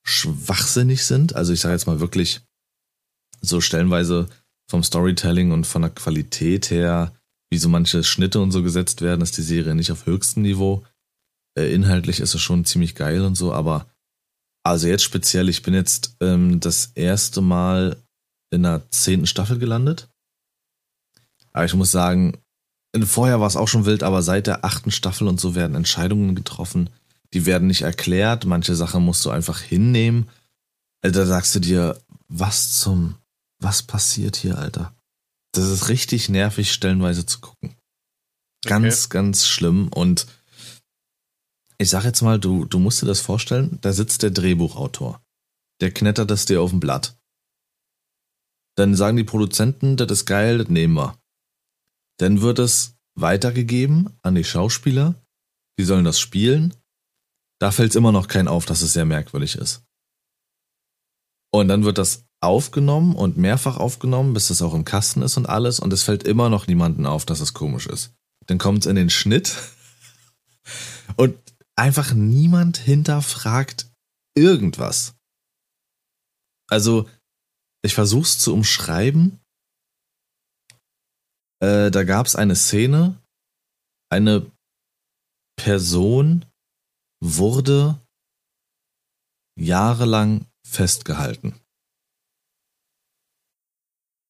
[0.07, 1.35] schwachsinnig sind.
[1.35, 2.42] Also ich sage jetzt mal wirklich
[3.40, 4.29] so stellenweise
[4.70, 7.14] vom Storytelling und von der Qualität her,
[7.51, 10.85] wie so manche Schnitte und so gesetzt werden, ist die Serie nicht auf höchstem Niveau.
[11.57, 13.87] Äh, inhaltlich ist es schon ziemlich geil und so, aber
[14.64, 18.03] also jetzt speziell, ich bin jetzt ähm, das erste Mal
[18.50, 20.09] in der zehnten Staffel gelandet.
[21.53, 22.38] Aber ich muss sagen,
[23.05, 26.35] vorher war es auch schon wild, aber seit der achten Staffel und so werden Entscheidungen
[26.35, 26.90] getroffen,
[27.33, 30.29] die werden nicht erklärt, manche Sachen musst du einfach hinnehmen.
[31.03, 33.16] Also da sagst du dir, was zum,
[33.61, 34.94] was passiert hier, Alter?
[35.53, 37.74] Das ist richtig nervig, stellenweise zu gucken.
[38.64, 39.12] Ganz, okay.
[39.12, 39.88] ganz schlimm.
[39.88, 40.27] Und
[41.78, 45.20] ich sag jetzt mal, du, du musst dir das vorstellen, da sitzt der Drehbuchautor.
[45.80, 47.18] Der knettert das dir auf dem Blatt.
[48.76, 51.18] Dann sagen die Produzenten, das ist geil, das nehmen wir.
[52.18, 55.14] Dann wird es weitergegeben an die Schauspieler.
[55.78, 56.74] Die sollen das spielen.
[57.60, 59.84] Da fällt es immer noch kein auf, dass es sehr merkwürdig ist.
[61.52, 65.46] Und dann wird das aufgenommen und mehrfach aufgenommen, bis es auch im Kasten ist und
[65.46, 65.80] alles.
[65.80, 68.12] Und es fällt immer noch niemanden auf, dass es komisch ist.
[68.46, 69.56] Dann kommt es in den Schnitt
[71.16, 71.37] und
[71.76, 73.90] einfach niemand hinterfragt
[74.37, 75.14] irgendwas.
[76.68, 77.08] Also,
[77.84, 79.40] ich versuch's zu umschreiben.
[81.60, 83.22] Äh, da gab es eine Szene,
[84.10, 84.50] eine
[85.56, 86.44] Person
[87.22, 88.00] wurde
[89.56, 91.60] jahrelang festgehalten.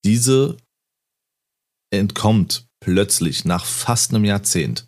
[0.04, 0.58] Diese
[1.90, 4.86] entkommt plötzlich nach fast einem Jahrzehnt.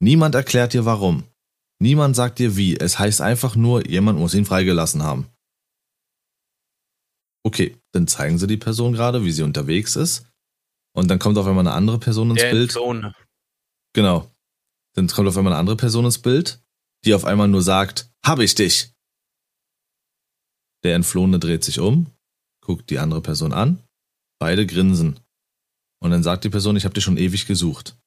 [0.00, 1.24] Niemand erklärt dir warum.
[1.78, 2.76] Niemand sagt dir wie.
[2.76, 5.30] Es heißt einfach nur, jemand muss ihn freigelassen haben.
[7.44, 10.26] Okay, dann zeigen sie die Person gerade, wie sie unterwegs ist.
[10.94, 12.70] Und dann kommt auf einmal eine andere Person ins Der Bild.
[12.70, 13.14] Entflohene.
[13.92, 14.30] Genau.
[14.94, 16.62] Dann kommt auf einmal eine andere Person ins Bild,
[17.04, 18.92] die auf einmal nur sagt, hab ich dich.
[20.82, 22.10] Der Entflohene dreht sich um,
[22.62, 23.82] guckt die andere Person an,
[24.38, 25.20] beide grinsen.
[26.02, 27.98] Und dann sagt die Person, ich habe dich schon ewig gesucht.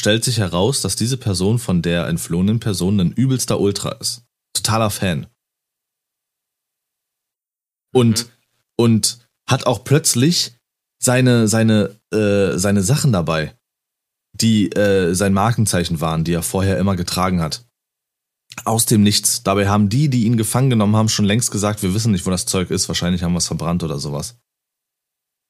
[0.00, 4.24] Stellt sich heraus, dass diese Person von der entflohenen Person ein übelster Ultra ist.
[4.54, 5.26] Totaler Fan.
[7.92, 8.32] Und, mhm.
[8.76, 10.54] und hat auch plötzlich
[11.02, 13.54] seine, seine, äh, seine Sachen dabei
[14.32, 17.66] die äh, sein Markenzeichen waren, die er vorher immer getragen hat.
[18.64, 19.42] Aus dem Nichts.
[19.42, 22.30] Dabei haben die, die ihn gefangen genommen haben, schon längst gesagt, wir wissen nicht, wo
[22.30, 22.88] das Zeug ist.
[22.88, 24.38] Wahrscheinlich haben wir es verbrannt oder sowas.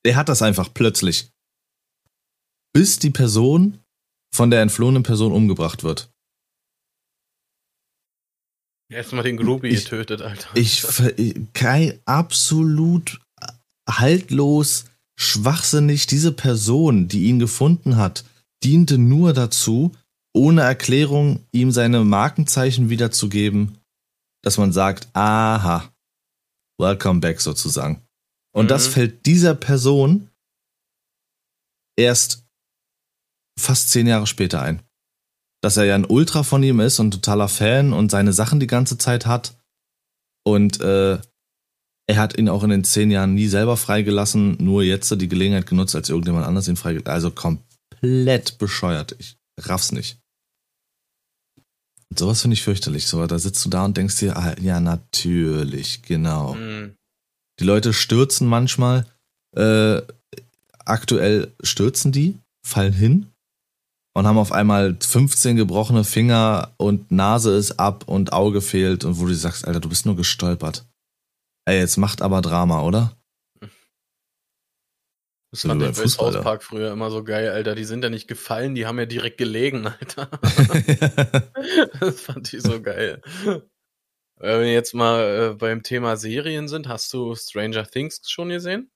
[0.02, 1.30] Er hat das einfach plötzlich.
[2.72, 3.78] Bis die Person
[4.32, 6.10] von der entflohenen Person umgebracht wird.
[8.90, 10.48] Erstmal den Groupie getötet, Alter.
[10.54, 10.84] Ich,
[11.52, 13.20] kein absolut
[13.88, 18.24] haltlos, schwachsinnig, diese Person, die ihn gefunden hat,
[18.64, 19.92] diente nur dazu,
[20.34, 23.78] ohne Erklärung ihm seine Markenzeichen wiederzugeben,
[24.42, 25.92] dass man sagt, aha,
[26.78, 28.02] welcome back sozusagen.
[28.52, 28.68] Und mhm.
[28.68, 30.30] das fällt dieser Person
[31.96, 32.44] erst
[33.60, 34.82] fast zehn Jahre später ein.
[35.62, 38.66] Dass er ja ein Ultra von ihm ist und totaler Fan und seine Sachen die
[38.66, 39.58] ganze Zeit hat.
[40.44, 41.18] Und äh,
[42.06, 45.66] er hat ihn auch in den zehn Jahren nie selber freigelassen, nur jetzt die Gelegenheit
[45.66, 47.60] genutzt, als irgendjemand anders ihn freigelassen Also kommt
[48.00, 49.14] komplett bescheuert.
[49.18, 50.18] Ich raff's nicht.
[52.10, 53.06] Und sowas finde ich fürchterlich.
[53.06, 56.54] So, da sitzt du da und denkst dir, ah, ja, natürlich, genau.
[56.54, 56.96] Mhm.
[57.60, 59.06] Die Leute stürzen manchmal.
[59.54, 60.02] Äh,
[60.84, 63.29] aktuell stürzen die, fallen hin
[64.20, 69.18] und haben auf einmal 15 gebrochene Finger und Nase ist ab und Auge fehlt und
[69.18, 70.84] wo du sagst, Alter, du bist nur gestolpert.
[71.64, 73.16] Ey, jetzt macht aber Drama, oder?
[75.50, 77.74] Das fand ich bei South Park früher immer so geil, Alter.
[77.74, 80.26] Die sind ja nicht gefallen, die haben ja direkt gelegen, Alter.
[82.00, 83.22] das fand ich so geil.
[84.36, 88.90] Wenn wir jetzt mal äh, beim Thema Serien sind, hast du Stranger Things schon gesehen?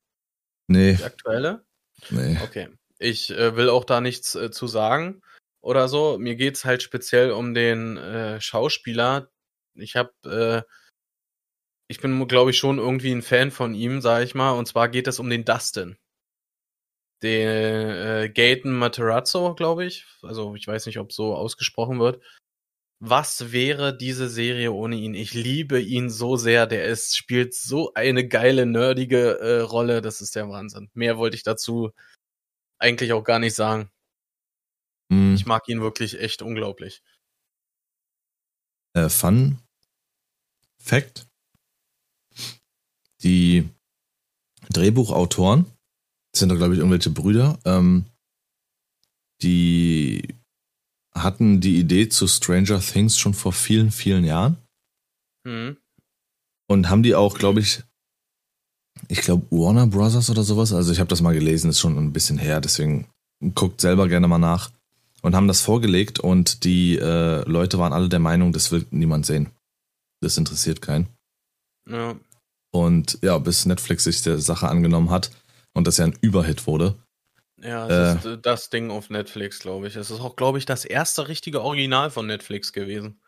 [0.68, 0.96] Nee.
[0.96, 1.64] Die aktuelle?
[2.10, 2.36] Nee.
[2.44, 2.68] Okay.
[3.04, 5.22] Ich äh, will auch da nichts äh, zu sagen
[5.60, 6.18] oder so.
[6.18, 9.30] Mir geht's halt speziell um den äh, Schauspieler.
[9.74, 10.62] Ich hab, äh,
[11.88, 14.52] ich bin, glaube ich, schon irgendwie ein Fan von ihm, sag ich mal.
[14.52, 15.96] Und zwar geht es um den Dustin
[17.24, 20.06] den äh, Gaten Materazzo, glaube ich.
[20.22, 22.22] Also ich weiß nicht, ob so ausgesprochen wird.
[23.00, 25.14] was wäre diese Serie ohne ihn?
[25.14, 26.66] Ich liebe ihn so sehr.
[26.66, 30.02] Der ist, spielt so eine geile, nerdige äh, Rolle.
[30.02, 30.90] Das ist der Wahnsinn.
[30.94, 31.92] Mehr wollte ich dazu
[32.84, 33.90] eigentlich auch gar nicht sagen.
[35.10, 35.34] Hm.
[35.34, 37.02] Ich mag ihn wirklich echt unglaublich.
[38.94, 39.58] Äh, Fun
[40.78, 41.26] Fact.
[43.22, 43.68] Die
[44.68, 45.66] Drehbuchautoren
[46.36, 47.58] sind doch, glaube ich, irgendwelche Brüder.
[47.64, 48.06] Ähm,
[49.42, 50.34] die
[51.14, 54.58] hatten die Idee zu Stranger Things schon vor vielen, vielen Jahren.
[55.44, 55.78] Mhm.
[56.66, 57.82] Und haben die auch, glaube ich,
[59.08, 60.72] ich glaube Warner Brothers oder sowas.
[60.72, 63.06] Also ich habe das mal gelesen, ist schon ein bisschen her, deswegen
[63.54, 64.70] guckt selber gerne mal nach.
[65.22, 69.24] Und haben das vorgelegt und die äh, Leute waren alle der Meinung, das will niemand
[69.24, 69.48] sehen.
[70.20, 71.08] Das interessiert keinen.
[71.88, 72.14] Ja.
[72.70, 75.30] Und ja, bis Netflix sich der Sache angenommen hat
[75.72, 76.94] und das ja ein Überhit wurde.
[77.62, 79.96] Ja, das ist äh, das Ding auf Netflix, glaube ich.
[79.96, 83.18] Es ist auch, glaube ich, das erste richtige Original von Netflix gewesen.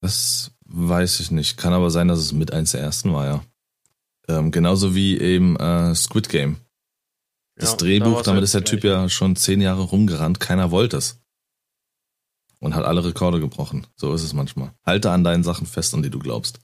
[0.00, 1.58] Das weiß ich nicht.
[1.58, 3.44] Kann aber sein, dass es mit eins der ersten war, ja.
[4.28, 6.58] Ähm, genauso wie eben äh, Squid Game.
[7.56, 8.92] Das Ja, Drehbuch, da damit ist der Typ gleich.
[8.92, 11.20] ja schon zehn Jahre rumgerannt, keiner wollte es.
[12.60, 13.86] Und hat alle Rekorde gebrochen.
[13.96, 14.72] So ist es manchmal.
[14.84, 16.60] Halte an deinen Sachen fest, an die du glaubst.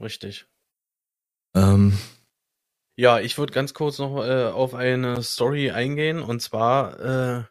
[0.00, 0.46] Richtig.
[1.54, 1.98] Ähm,
[2.96, 6.20] Ja, ich würde ganz kurz noch äh, auf eine Story eingehen.
[6.20, 7.44] Und zwar äh,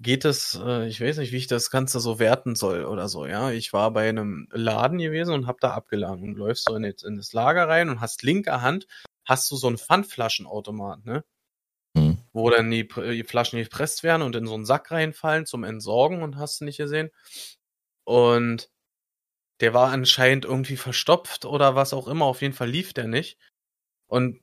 [0.00, 3.26] geht es, äh, ich weiß nicht, wie ich das Ganze so werten soll oder so.
[3.26, 6.84] Ja, ich war bei einem Laden gewesen und habe da abgeladen und läufst so in,
[6.84, 8.86] in das Lager rein und hast linker Hand
[9.24, 11.24] hast du so einen Pfandflaschenautomat, ne?
[11.96, 12.18] hm.
[12.32, 15.64] wo dann die, Pr- die Flaschen gepresst werden und in so einen Sack reinfallen zum
[15.64, 17.10] Entsorgen und hast du nicht gesehen.
[18.04, 18.70] Und
[19.60, 22.26] der war anscheinend irgendwie verstopft oder was auch immer.
[22.26, 23.38] Auf jeden Fall lief der nicht.
[24.06, 24.40] Und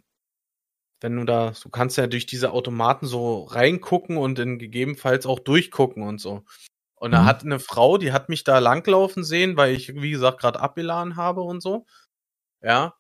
[1.02, 5.40] wenn du da, du kannst ja durch diese Automaten so reingucken und in gegebenenfalls auch
[5.40, 6.44] durchgucken und so.
[6.96, 7.26] Und da Mhm.
[7.26, 11.16] hat eine Frau, die hat mich da langlaufen sehen, weil ich, wie gesagt, gerade abgeladen
[11.18, 11.86] habe und so.
[12.62, 12.96] Ja.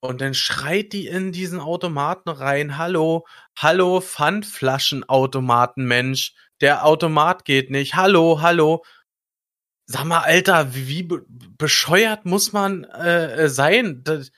[0.00, 3.26] Und dann schreit die in diesen Automaten rein, hallo,
[3.58, 8.84] hallo, Pfandflaschenautomaten, Mensch, der Automat geht nicht, hallo, hallo.
[9.86, 11.24] Sag mal, Alter, wie, wie be
[11.56, 14.02] bescheuert muss man äh, äh, sein?
[14.04, 14.30] Das,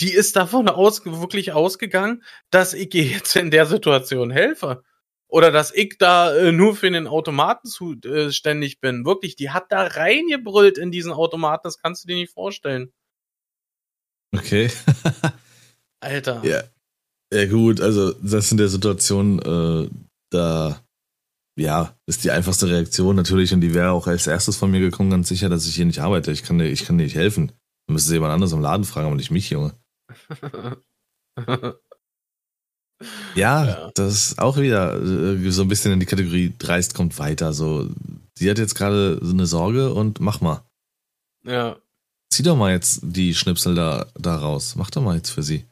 [0.00, 4.82] die ist davon aus, wirklich ausgegangen, dass ich ihr jetzt in der Situation helfe.
[5.28, 9.04] Oder dass ich da äh, nur für den Automaten zuständig bin.
[9.04, 12.92] Wirklich, die hat da reingebrüllt in diesen Automaten, das kannst du dir nicht vorstellen.
[14.32, 14.70] Okay.
[16.00, 16.44] Alter.
[16.44, 16.62] ja.
[17.32, 19.90] Ja, gut, also das in der Situation, äh,
[20.30, 20.80] da,
[21.58, 25.10] ja, ist die einfachste Reaktion natürlich und die wäre auch als erstes von mir gekommen,
[25.10, 26.30] ganz sicher, dass ich hier nicht arbeite.
[26.30, 27.50] Ich kann dir, ich kann dir nicht helfen.
[27.88, 29.72] Du müsstest jemand anderes im Laden fragen, aber nicht mich, Junge.
[33.34, 33.90] Ja, Ja.
[33.94, 37.52] das ist auch wieder äh, so ein bisschen in die Kategorie dreist kommt weiter.
[37.52, 37.90] So,
[38.38, 40.64] sie hat jetzt gerade so eine Sorge und mach mal.
[41.44, 41.76] ja.
[42.32, 44.74] Zieh doch mal jetzt die Schnipsel da, da raus.
[44.74, 45.68] Mach doch mal jetzt für sie.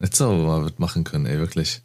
[0.00, 1.82] Du aber mal was machen können, ey, wirklich.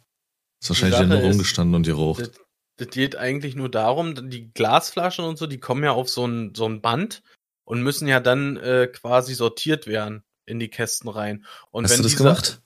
[0.60, 2.22] Ist wahrscheinlich ja nur rumgestanden und geraucht.
[2.22, 2.30] Das,
[2.78, 6.52] das geht eigentlich nur darum, die Glasflaschen und so, die kommen ja auf so ein,
[6.56, 7.22] so ein Band
[7.64, 11.44] und müssen ja dann äh, quasi sortiert werden in die Kästen rein.
[11.70, 12.62] Und Hast wenn du das diese, gemacht?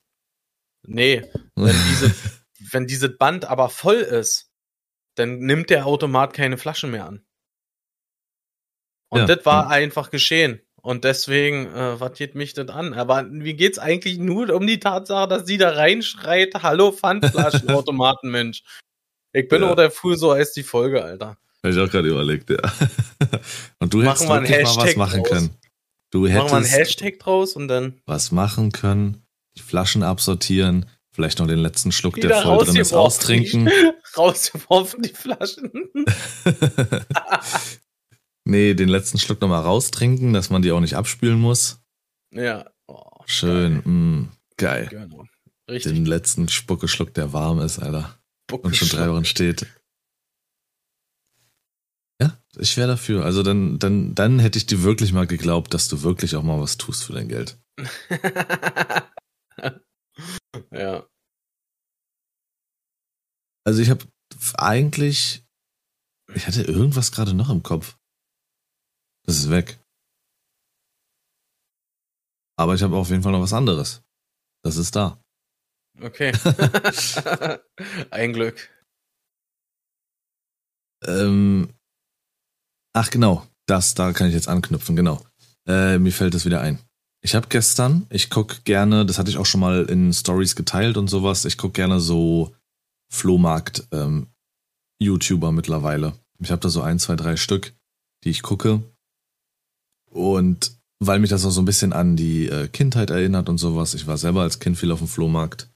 [0.87, 1.23] Nee,
[1.55, 2.15] wenn diese,
[2.71, 4.51] wenn dieses Band aber voll ist,
[5.15, 7.25] dann nimmt der Automat keine Flaschen mehr an.
[9.09, 9.69] Und Ja, das war ja.
[9.69, 10.61] einfach geschehen.
[10.81, 12.93] Und deswegen, äh, was geht mich das an?
[12.93, 18.63] Aber mir geht's eigentlich nur um die Tatsache, dass sie da reinschreit, hallo Pfandflaschenautomaten, Mensch.
[19.33, 19.71] Ich bin Ja.
[19.71, 21.37] oder früh so als die Folge, Alter.
[21.63, 22.57] Hab ich auch gerade überlegt, ja.
[23.79, 25.29] Und du hättest Machen einen wirklich mal was machen draus.
[25.29, 25.57] können.
[26.15, 30.85] Du Machen wir einen hättest Hashtag draus und dann was machen können, die Flaschen absortieren,
[31.11, 33.69] vielleicht noch den letzten Schluck, der voll drin ist, austrinken.
[34.17, 35.73] rausgeworfen, die Flaschen.
[38.45, 41.81] nee, den letzten Schluck nochmal raustrinken, dass man die auch nicht abspülen muss.
[42.31, 42.65] ja.
[42.87, 44.87] Oh, Schön, mm, geil.
[44.89, 45.09] geil.
[45.09, 45.25] Genau.
[45.69, 45.95] Richtig.
[45.95, 48.17] Den letzten Spuckeschluck, der warm ist, Alter.
[48.49, 49.11] Und schon drei.
[49.11, 49.65] Wochen steht.
[52.57, 53.25] Ich wäre dafür.
[53.25, 56.59] Also dann, dann, dann hätte ich dir wirklich mal geglaubt, dass du wirklich auch mal
[56.61, 57.57] was tust für dein Geld.
[60.71, 61.07] ja.
[63.65, 64.05] Also ich habe
[64.57, 65.43] eigentlich,
[66.33, 67.97] ich hatte irgendwas gerade noch im Kopf.
[69.25, 69.79] Das ist weg.
[72.57, 74.03] Aber ich habe auf jeden Fall noch was anderes.
[74.63, 75.21] Das ist da.
[76.01, 76.31] Okay.
[78.11, 78.69] Ein Glück.
[81.07, 81.74] Ähm,
[82.95, 85.21] ach genau, das, da kann ich jetzt anknüpfen, genau.
[85.67, 86.79] Äh, mir fällt es wieder ein.
[87.21, 90.95] Ich habe gestern, ich guck gerne, das hatte ich auch schon mal in Stories geteilt
[90.95, 92.55] und sowas, ich guck gerne so
[93.11, 94.27] Flohmarkt ähm,
[94.99, 96.13] mittlerweile.
[96.39, 97.73] Ich habe da so ein, zwei, drei Stück,
[98.23, 98.83] die ich gucke.
[100.09, 103.93] Und weil mich das auch so ein bisschen an die äh, Kindheit erinnert und sowas.
[103.93, 105.69] Ich war selber als Kind viel auf dem Flohmarkt.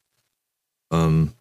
[0.91, 1.34] Ähm,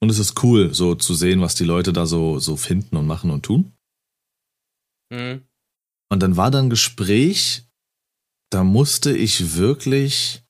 [0.00, 3.06] und es ist cool, so zu sehen, was die Leute da so, so finden und
[3.06, 3.72] machen und tun.
[5.10, 5.42] Mhm.
[6.10, 7.64] Und dann war da ein Gespräch,
[8.50, 10.42] da musste ich wirklich.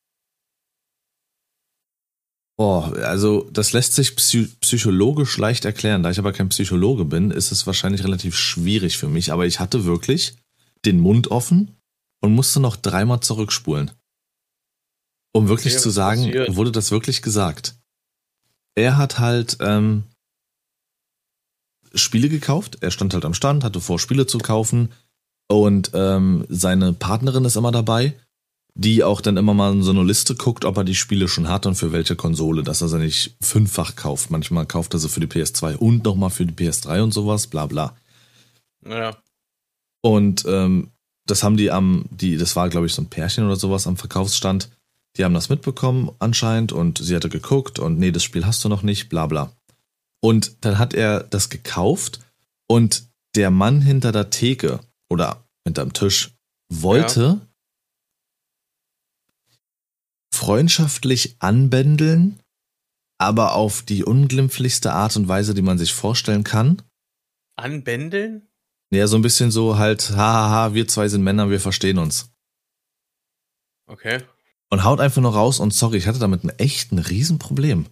[2.61, 6.03] Oh, also das lässt sich psy psychologisch leicht erklären.
[6.03, 9.31] Da ich aber kein Psychologe bin, ist es wahrscheinlich relativ schwierig für mich.
[9.33, 10.37] Aber ich hatte wirklich
[10.85, 11.77] den Mund offen
[12.21, 13.93] und musste noch dreimal zurückspulen.
[15.33, 16.57] Um wirklich Okay, zu sagen, passiert?
[16.57, 17.77] wurde das wirklich gesagt.
[18.75, 20.05] Er hat halt ähm,
[21.95, 22.79] Spiele gekauft.
[22.81, 24.91] Er stand halt am Stand, hatte vor, Spiele zu kaufen.
[25.49, 28.15] Und ähm, seine Partnerin ist immer dabei,
[28.75, 31.49] die auch dann immer mal in so eine Liste guckt, ob er die Spiele schon
[31.49, 34.31] hat und für welche Konsole, dass er sie nicht fünffach kauft.
[34.31, 37.67] Manchmal kauft er sie für die PS2 und nochmal für die PS3 und sowas, bla
[37.67, 37.97] bla.
[38.87, 39.17] Ja.
[40.01, 40.91] Und ähm,
[41.27, 43.97] das haben die am, die, das war, glaube ich, so ein Pärchen oder sowas am
[43.97, 44.71] Verkaufsstand.
[45.17, 48.69] Die haben das mitbekommen anscheinend und sie hatte geguckt und nee, das Spiel hast du
[48.69, 49.53] noch nicht, bla bla.
[50.21, 52.21] Und dann hat er das gekauft
[52.69, 56.35] und der Mann hinter der Theke oder hinterm Tisch
[56.71, 57.41] wollte
[60.35, 62.41] freundschaftlich anbändeln,
[63.19, 66.83] aber auf die unglimpflichste Art und Weise, die man sich vorstellen kann.
[67.57, 68.49] Anbändeln?
[68.91, 72.33] Ja, so ein bisschen so halt, hahaha, wir zwei sind Männer, wir verstehen uns.
[73.87, 74.23] Okay.
[74.71, 77.87] Und haut einfach nur raus und sorry, ich hatte damit ein echt ein Riesenproblem.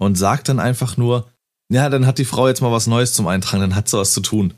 [0.00, 1.30] Und sagt dann einfach nur,
[1.70, 4.12] ja, dann hat die Frau jetzt mal was Neues zum Eintragen, dann hat sie was
[4.12, 4.54] zu tun.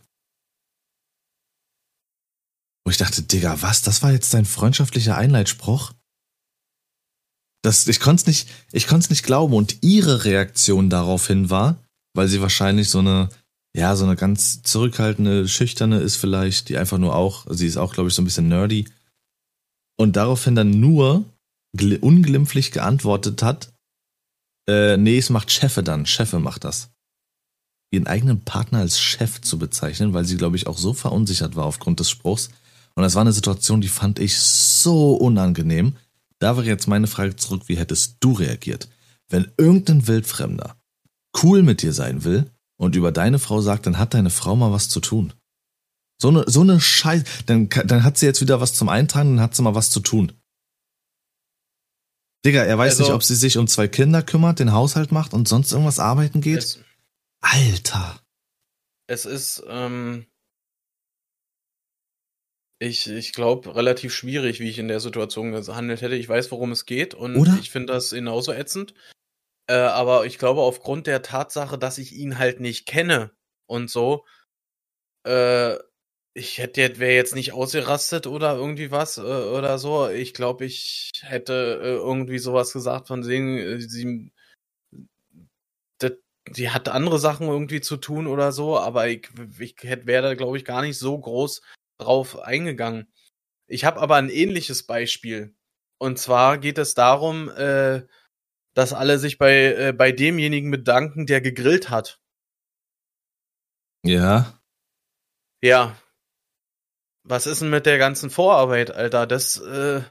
[2.85, 3.83] Wo ich dachte, Digga, was?
[3.83, 5.93] Das war jetzt dein freundschaftlicher Einleitspruch?
[7.63, 9.55] Das, ich konnte es nicht, ich konnte nicht glauben.
[9.55, 11.77] Und ihre Reaktion daraufhin war,
[12.15, 13.29] weil sie wahrscheinlich so eine,
[13.77, 17.93] ja, so eine ganz zurückhaltende, schüchterne ist vielleicht, die einfach nur auch, sie ist auch,
[17.93, 18.89] glaube ich, so ein bisschen nerdy.
[19.99, 21.25] Und daraufhin dann nur
[21.77, 23.73] gl- unglimpflich geantwortet hat,
[24.71, 26.91] äh, nee, es macht Chefe dann, Chefe macht das.
[27.91, 31.65] Ihren eigenen Partner als Chef zu bezeichnen, weil sie, glaube ich, auch so verunsichert war
[31.65, 32.51] aufgrund des Spruchs.
[32.95, 35.97] Und das war eine Situation, die fand ich so unangenehm.
[36.39, 38.89] Da wäre jetzt meine Frage zurück, wie hättest du reagiert?
[39.29, 40.77] Wenn irgendein Wildfremder
[41.43, 44.73] cool mit dir sein will und über deine Frau sagt, dann hat deine Frau mal
[44.73, 45.33] was zu tun.
[46.21, 47.25] So eine, so eine Scheiße.
[47.47, 50.01] Dann, dann hat sie jetzt wieder was zum Eintragen, dann hat sie mal was zu
[50.01, 50.33] tun.
[52.45, 55.35] Digga, er weiß Also- nicht, ob sie sich um zwei Kinder kümmert, den Haushalt macht
[55.35, 56.59] und sonst irgendwas arbeiten geht.
[56.59, 56.79] Es,
[57.41, 58.21] Alter.
[59.07, 60.27] es ist, ähm,
[62.83, 66.15] ich, ich glaube, relativ schwierig, wie ich in der Situation gehandelt hätte.
[66.15, 67.57] Ich weiß, worum es geht und Oder?
[67.61, 68.95] ich finde das genauso ätzend.
[69.69, 73.33] Äh, aber ich glaube, aufgrund der Tatsache, dass ich ihn halt nicht kenne
[73.69, 74.25] und so,
[75.27, 75.77] äh,
[76.35, 80.09] ich hätte jetzt, wäre jetzt nicht ausgerastet oder irgendwie was äh, oder so.
[80.09, 84.33] Ich glaube, ich hätte äh, irgendwie sowas gesagt von sehen, äh, sie,
[85.99, 86.13] das,
[86.49, 90.35] die hat andere Sachen irgendwie zu tun oder so, aber ich, ich hätte- wäre da,
[90.35, 91.63] glaube ich, gar nicht so groß
[91.99, 93.13] drauf eingegangen.
[93.69, 95.55] Ich habe aber ein ähnliches Beispiel.
[95.99, 98.03] Und zwar geht es darum, äh,
[98.75, 102.21] dass alle sich bei, äh, bei demjenigen bedanken, der gegrillt hat.
[104.03, 104.59] Ja.
[105.63, 105.97] Ja.
[107.31, 109.25] Was ist denn mit der ganzen Vorarbeit, Alter?
[109.25, 110.03] Das, äh,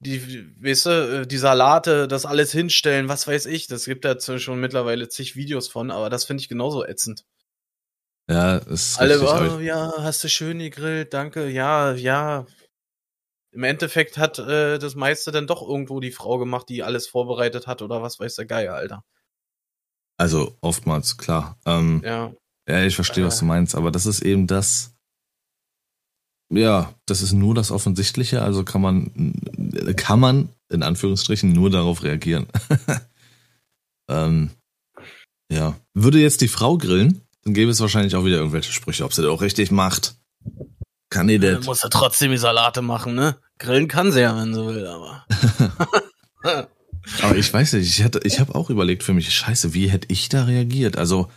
[0.00, 0.20] die,
[0.60, 4.38] weißt du, äh, die Salate, das alles hinstellen, was weiß ich, das gibt da zwar
[4.40, 7.24] schon mittlerweile zig Videos von, aber das finde ich genauso ätzend.
[8.28, 9.52] Ja, ist Alle, richtig.
[9.52, 12.46] oh, ja, hast du schön gegrillt, danke, ja, ja.
[13.52, 17.68] Im Endeffekt hat äh, das meiste dann doch irgendwo die Frau gemacht, die alles vorbereitet
[17.68, 19.04] hat oder was weiß der Geier, Alter.
[20.18, 21.58] also oftmals, klar.
[21.64, 22.32] Ähm, Ja,
[22.68, 23.40] Ja, ich verstehe, was Äh.
[23.40, 24.95] du meinst, aber das ist eben das.
[26.48, 29.34] Ja, das ist nur das Offensichtliche, also kann man,
[29.96, 32.46] kann man in Anführungsstrichen nur darauf reagieren.
[34.08, 34.50] ähm,
[35.50, 35.76] ja.
[35.94, 39.22] Würde jetzt die Frau grillen, dann gäbe es wahrscheinlich auch wieder irgendwelche Sprüche, ob sie
[39.22, 40.16] das auch richtig macht.
[41.10, 41.64] Kann die das?
[41.64, 43.36] muss er trotzdem die Salate machen, ne?
[43.58, 45.24] Grillen kann sie ja, wenn sie will, aber.
[47.22, 50.08] Aber ich weiß nicht, ich hatte, ich habe auch überlegt für mich, scheiße, wie hätte
[50.10, 50.98] ich da reagiert?
[50.98, 51.30] Also,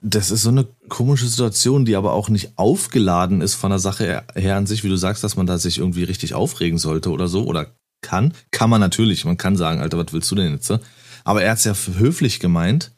[0.00, 4.24] das ist so eine komische Situation, die aber auch nicht aufgeladen ist von der Sache
[4.34, 7.26] her- an sich, wie du sagst, dass man da sich irgendwie richtig aufregen sollte oder
[7.28, 8.34] so oder kann.
[8.50, 10.70] Kann man natürlich, man kann sagen, Alter, was willst du denn jetzt?
[10.70, 10.80] ne?
[11.24, 12.92] Aber er hat's ja für höflich gemeint.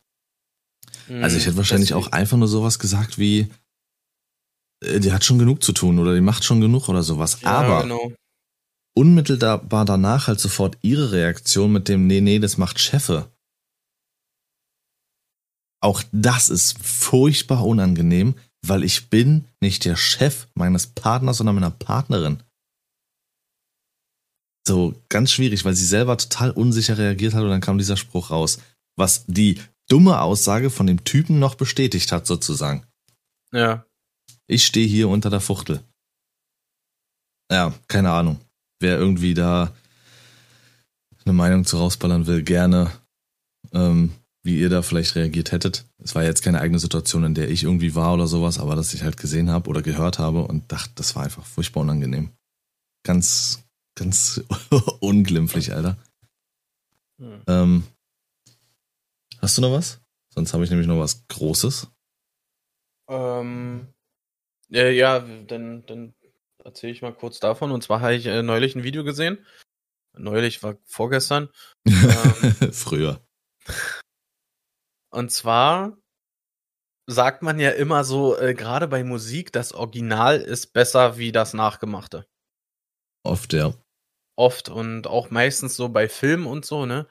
[1.22, 3.48] Also ich hätte wahrscheinlich auch einfach nur sowas gesagt wie,
[4.84, 7.40] äh, die hat schon genug zu tun oder die macht schon genug oder sowas.
[7.42, 8.12] Ja, aber genau.
[8.96, 13.30] unmittelbar danach halt sofort ihre Reaktion mit dem, nee, nee, das macht Chefe.
[15.80, 18.34] Auch das ist furchtbar unangenehm,
[18.66, 22.42] weil ich bin nicht der Chef meines Partners, sondern meiner Partnerin.
[24.66, 28.30] So ganz schwierig, weil sie selber total unsicher reagiert hat und dann kam dieser Spruch
[28.30, 28.58] raus,
[28.96, 32.84] was die dumme Aussage von dem Typen noch bestätigt hat, sozusagen.
[33.52, 33.86] Ja.
[34.48, 35.82] Ich stehe hier unter der Fuchtel.
[37.50, 38.40] Ja, keine Ahnung.
[38.80, 39.72] Wer irgendwie da
[41.24, 42.90] eine Meinung zu rausballern will, gerne.
[43.72, 44.12] Ähm,
[44.46, 45.84] wie ihr da vielleicht reagiert hättet.
[45.98, 48.94] Es war jetzt keine eigene Situation, in der ich irgendwie war oder sowas, aber dass
[48.94, 52.30] ich halt gesehen habe oder gehört habe und dachte, das war einfach furchtbar unangenehm.
[53.04, 53.66] Ganz,
[53.96, 54.42] ganz
[55.00, 55.98] unglimpflich, Alter.
[57.18, 57.42] Hm.
[57.48, 57.84] Ähm,
[59.42, 60.00] hast du noch was?
[60.32, 61.88] Sonst habe ich nämlich noch was Großes.
[63.08, 63.88] Ähm,
[64.72, 66.14] äh, ja, dann, dann
[66.62, 67.72] erzähle ich mal kurz davon.
[67.72, 69.44] Und zwar habe ich äh, neulich ein Video gesehen.
[70.16, 71.48] Neulich war vorgestern.
[71.86, 73.20] ähm, Früher.
[75.16, 75.96] Und zwar
[77.08, 81.54] sagt man ja immer so, äh, gerade bei Musik, das Original ist besser wie das
[81.54, 82.26] Nachgemachte.
[83.24, 83.72] Oft, ja.
[84.36, 87.08] Oft und auch meistens so bei Filmen und so, ne?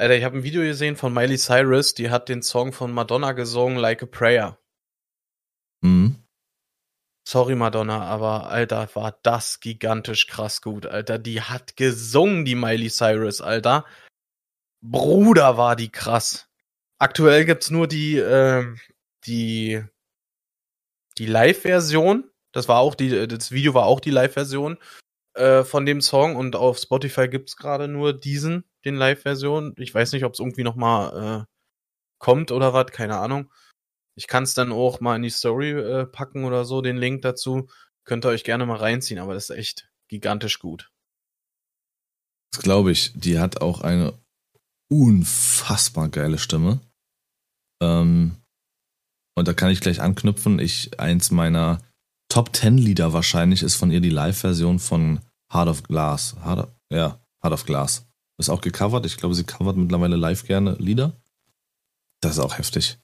[0.00, 3.32] Alter, ich habe ein Video gesehen von Miley Cyrus, die hat den Song von Madonna
[3.32, 4.58] gesungen, Like a Prayer.
[5.82, 6.24] Mhm.
[7.28, 11.18] Sorry, Madonna, aber Alter, war das gigantisch krass gut, Alter.
[11.18, 13.84] Die hat gesungen, die Miley Cyrus, Alter.
[14.80, 16.48] Bruder, war die krass.
[16.98, 18.74] Aktuell gibt's nur die, äh,
[19.26, 19.82] die,
[21.18, 22.30] die Live-Version.
[22.52, 24.78] Das war auch die, das Video war auch die Live-Version
[25.34, 29.74] äh, von dem Song und auf Spotify gibt's gerade nur diesen, den Live-Version.
[29.78, 31.44] Ich weiß nicht, ob es irgendwie noch mal äh,
[32.18, 33.52] kommt oder was, keine Ahnung.
[34.16, 37.22] Ich kann es dann auch mal in die Story äh, packen oder so, den Link
[37.22, 37.68] dazu.
[38.04, 40.90] Könnt ihr euch gerne mal reinziehen, aber das ist echt gigantisch gut.
[42.52, 43.12] Das glaube ich.
[43.14, 44.18] Die hat auch eine
[44.88, 46.80] unfassbar geile Stimme.
[47.82, 48.36] Ähm,
[49.34, 50.58] und da kann ich gleich anknüpfen.
[50.58, 51.80] Ich, eins meiner
[52.28, 55.20] Top 10 Lieder wahrscheinlich ist von ihr die Live-Version von
[55.52, 56.36] Heart of Glass.
[56.44, 58.06] Heart of, ja, Heart of Glass.
[58.38, 59.06] Ist auch gecovert.
[59.06, 61.20] Ich glaube, sie covert mittlerweile live gerne Lieder.
[62.20, 62.98] Das ist auch heftig.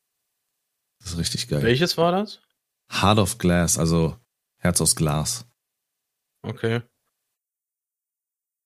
[1.00, 1.62] Das ist richtig geil.
[1.62, 2.40] Welches war das?
[2.90, 4.18] Heart of Glass, also
[4.58, 5.46] Herz aus Glas.
[6.42, 6.82] Okay.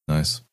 [0.06, 0.47] Nice.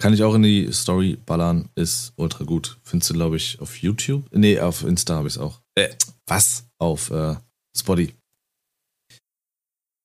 [0.00, 2.78] Kann ich auch in die Story ballern, ist ultra gut.
[2.82, 4.24] Findest du, glaube ich, auf YouTube?
[4.32, 5.60] Nee, auf Insta habe ich es auch.
[5.74, 5.90] Äh,
[6.26, 6.64] was?
[6.78, 7.36] Auf äh,
[7.76, 8.14] Spotty.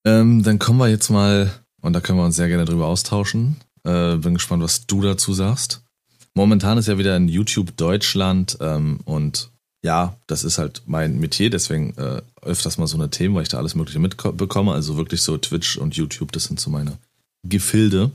[0.05, 1.49] Ähm, dann kommen wir jetzt mal,
[1.81, 3.55] und da können wir uns sehr gerne drüber austauschen.
[3.85, 5.81] Äh, bin gespannt, was du dazu sagst.
[6.33, 9.49] Momentan ist ja wieder in YouTube Deutschland ähm, und
[9.81, 13.49] ja, das ist halt mein Metier, deswegen äh, öfters mal so eine Themen, weil ich
[13.49, 14.73] da alles Mögliche mitbekomme.
[14.73, 16.97] Also wirklich so Twitch und YouTube, das sind so meine
[17.47, 18.11] Gefilde.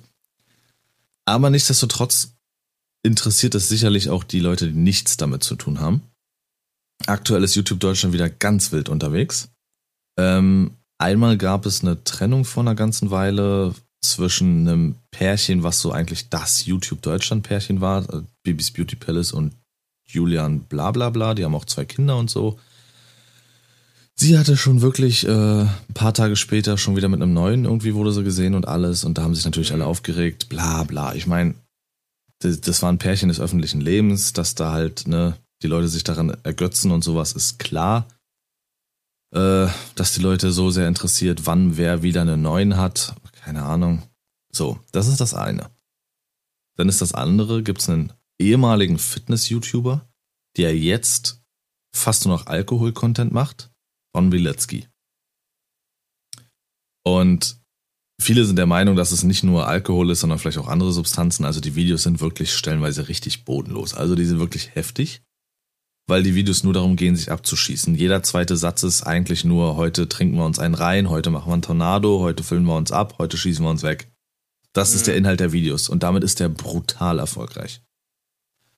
[1.31, 2.33] Aber nichtsdestotrotz
[3.05, 6.03] interessiert es sicherlich auch die Leute, die nichts damit zu tun haben.
[7.07, 9.49] Aktuell ist YouTube Deutschland wieder ganz wild unterwegs.
[10.19, 15.93] Ähm, einmal gab es eine Trennung vor einer ganzen Weile zwischen einem Pärchen, was so
[15.93, 19.55] eigentlich das YouTube Deutschland Pärchen war, äh, Bibis Beauty Palace und
[20.09, 22.59] Julian bla bla bla, die haben auch zwei Kinder und so.
[24.23, 27.95] Sie hatte schon wirklich äh, ein paar Tage später schon wieder mit einem neuen irgendwie
[27.95, 31.15] wurde sie gesehen und alles und da haben sich natürlich alle aufgeregt, bla bla.
[31.15, 31.55] Ich meine,
[32.41, 36.05] das, das war ein Pärchen des öffentlichen Lebens, dass da halt, ne, die Leute sich
[36.05, 38.09] daran ergötzen und sowas ist klar.
[39.35, 44.03] Äh, dass die Leute so sehr interessiert, wann wer wieder einen neuen hat, keine Ahnung.
[44.53, 45.71] So, das ist das eine.
[46.77, 50.07] Dann ist das andere, gibt es einen ehemaligen Fitness-YouTuber,
[50.59, 51.41] der jetzt
[51.97, 53.70] fast nur noch Alkohol-Content macht
[54.17, 54.87] Ron Bilecki.
[57.05, 57.61] Und
[58.21, 61.45] viele sind der Meinung, dass es nicht nur Alkohol ist, sondern vielleicht auch andere Substanzen.
[61.45, 63.95] Also die Videos sind wirklich stellenweise richtig bodenlos.
[63.95, 65.23] Also die sind wirklich heftig,
[66.07, 67.95] weil die Videos nur darum gehen, sich abzuschießen.
[67.95, 71.55] Jeder zweite Satz ist eigentlich nur, heute trinken wir uns einen rein, heute machen wir
[71.55, 74.13] einen Tornado, heute füllen wir uns ab, heute schießen wir uns weg.
[74.73, 74.97] Das mhm.
[74.97, 75.19] ist der mhm.
[75.19, 77.83] Inhalt der Videos und damit ist der brutal erfolgreich.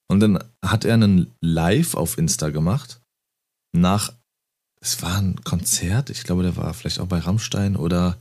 [0.09, 3.01] Und dann hat er einen Live auf Insta gemacht
[3.75, 4.13] nach
[4.83, 8.19] es war ein Konzert, ich glaube, der war vielleicht auch bei Rammstein oder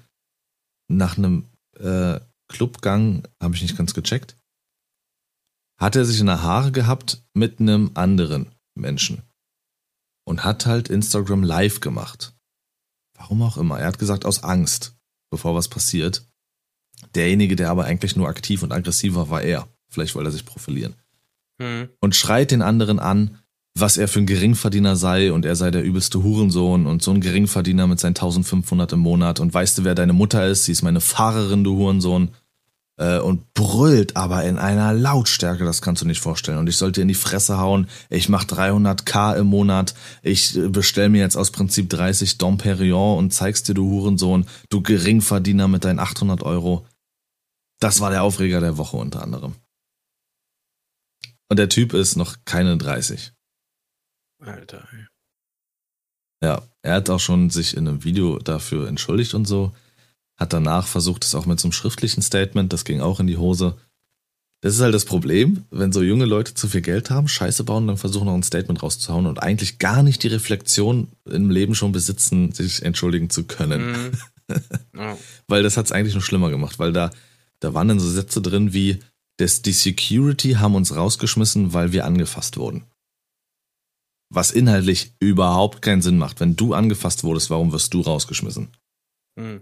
[0.88, 1.50] nach einem
[1.80, 4.38] äh, Clubgang, habe ich nicht ganz gecheckt,
[5.80, 9.24] hat er sich in der Haare gehabt mit einem anderen Menschen
[10.26, 12.36] und hat halt Instagram live gemacht.
[13.18, 13.80] Warum auch immer.
[13.80, 14.96] Er hat gesagt, aus Angst,
[15.32, 16.28] bevor was passiert.
[17.16, 19.68] Derjenige, der aber eigentlich nur aktiv und aggressiv war, war er.
[19.90, 20.96] Vielleicht wollte er sich profilieren.
[21.60, 21.90] Hm.
[22.00, 23.41] Und schreit den anderen an,
[23.78, 27.22] was er für ein Geringverdiener sei und er sei der übelste Hurensohn und so ein
[27.22, 30.66] Geringverdiener mit seinen 1500 im Monat und weißt du, wer deine Mutter ist?
[30.66, 32.32] Sie ist meine Fahrerin, du Hurensohn.
[32.98, 36.60] äh, und brüllt aber in einer Lautstärke, das kannst du nicht vorstellen.
[36.60, 41.10] Und ich sollte in die Fresse hauen, ich mach 300k im Monat, ich äh, bestell
[41.10, 45.84] mir jetzt aus Prinzip 30 Dom Perignon und zeigst dir, du Hurensohn, du Geringverdiener mit
[45.86, 46.86] deinen 800 Euro.
[47.80, 49.56] Das war der Aufreger der Woche unter anderem.
[51.50, 53.34] Und der Typ ist noch keine 30.
[54.42, 54.88] Alter.
[54.92, 55.06] Ey.
[56.44, 59.74] Ja, er hat auch schon sich in einem Video dafür entschuldigt und so.
[60.38, 63.38] Hat danach versucht, es auch mit so einem schriftlichen Statement, das ging auch in die
[63.38, 63.78] Hose.
[64.62, 67.88] Das ist halt das Problem, wenn so junge Leute zu viel Geld haben, Scheiße bauen,
[67.88, 71.92] dann versuchen noch ein Statement rauszuhauen und eigentlich gar nicht die Reflexion im Leben schon
[71.92, 73.92] besitzen, sich entschuldigen zu können.
[73.92, 74.12] Mhm.
[74.94, 75.18] Ja.
[75.48, 77.12] weil das hat es eigentlich noch schlimmer gemacht, weil da,
[77.62, 79.00] da waren dann so Sätze drin wie,
[79.38, 82.84] das, die Security haben uns rausgeschmissen, weil wir angefasst wurden.
[84.34, 86.40] Was inhaltlich überhaupt keinen Sinn macht.
[86.40, 88.70] Wenn du angefasst wurdest, warum wirst du rausgeschmissen?
[89.36, 89.62] Mhm.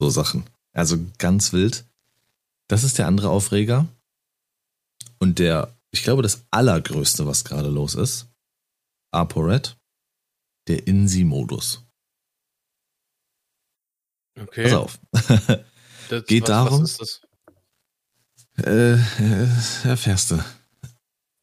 [0.00, 0.44] So Sachen.
[0.72, 1.84] Also ganz wild.
[2.66, 3.86] Das ist der andere Aufreger.
[5.20, 8.26] Und der, ich glaube, das allergrößte, was gerade los ist,
[9.12, 9.78] ApoRed,
[10.66, 11.84] der INSI-Modus.
[14.38, 14.64] Okay.
[14.64, 14.98] Pass auf.
[16.08, 17.20] Das, geht was, darum- Was ist das?
[18.66, 19.48] äh, äh,
[19.88, 20.44] erfährst du.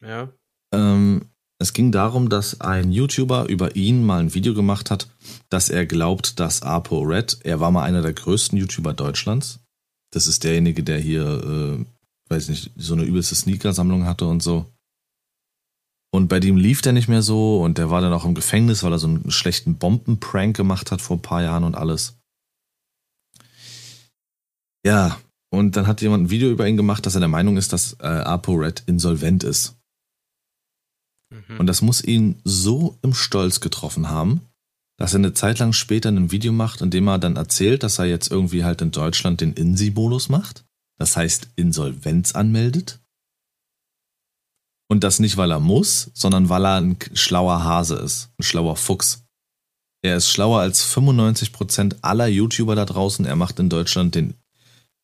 [0.02, 0.32] Ja.
[0.74, 5.08] Ähm, es ging darum, dass ein YouTuber über ihn mal ein Video gemacht hat,
[5.50, 9.60] dass er glaubt, dass ApoRed, er war mal einer der größten YouTuber Deutschlands.
[10.12, 11.86] Das ist derjenige, der hier, äh,
[12.30, 14.66] weiß nicht, so eine übelste Sneaker-Sammlung hatte und so.
[16.12, 18.84] Und bei dem lief der nicht mehr so und der war dann auch im Gefängnis,
[18.84, 22.18] weil er so einen schlechten Bombenprank gemacht hat vor ein paar Jahren und alles.
[24.86, 25.18] Ja,
[25.52, 27.94] und dann hat jemand ein Video über ihn gemacht, dass er der Meinung ist, dass
[28.00, 29.76] äh, ApoRed insolvent ist.
[31.30, 31.60] Mhm.
[31.60, 34.42] Und das muss ihn so im Stolz getroffen haben,
[34.98, 38.00] dass er eine Zeit lang später ein Video macht, in dem er dann erzählt, dass
[38.00, 40.64] er jetzt irgendwie halt in Deutschland den INSI-Modus macht.
[40.98, 43.00] Das heißt, Insolvenz anmeldet.
[44.88, 48.76] Und das nicht, weil er muss, sondern weil er ein schlauer Hase ist, ein schlauer
[48.76, 49.24] Fuchs.
[50.02, 53.26] Er ist schlauer als 95% aller YouTuber da draußen.
[53.26, 54.36] Er macht in Deutschland den,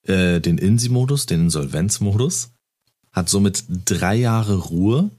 [0.04, 2.52] äh, den INSI-Modus, den Insolvenzmodus,
[3.12, 5.10] hat somit drei Jahre Ruhe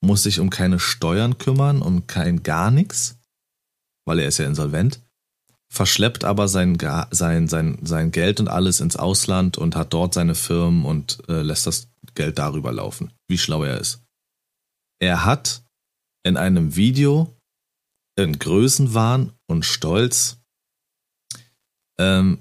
[0.00, 3.18] muss sich um keine Steuern kümmern, um kein gar nichts,
[4.06, 5.00] weil er ist ja insolvent,
[5.72, 6.78] verschleppt aber sein,
[7.10, 11.42] sein, sein, sein Geld und alles ins Ausland und hat dort seine Firmen und äh,
[11.42, 13.12] lässt das Geld darüber laufen.
[13.28, 14.02] Wie schlau er ist.
[15.00, 15.62] Er hat
[16.24, 17.36] in einem Video
[18.16, 20.38] in Größenwahn und Stolz
[21.98, 22.40] ähm,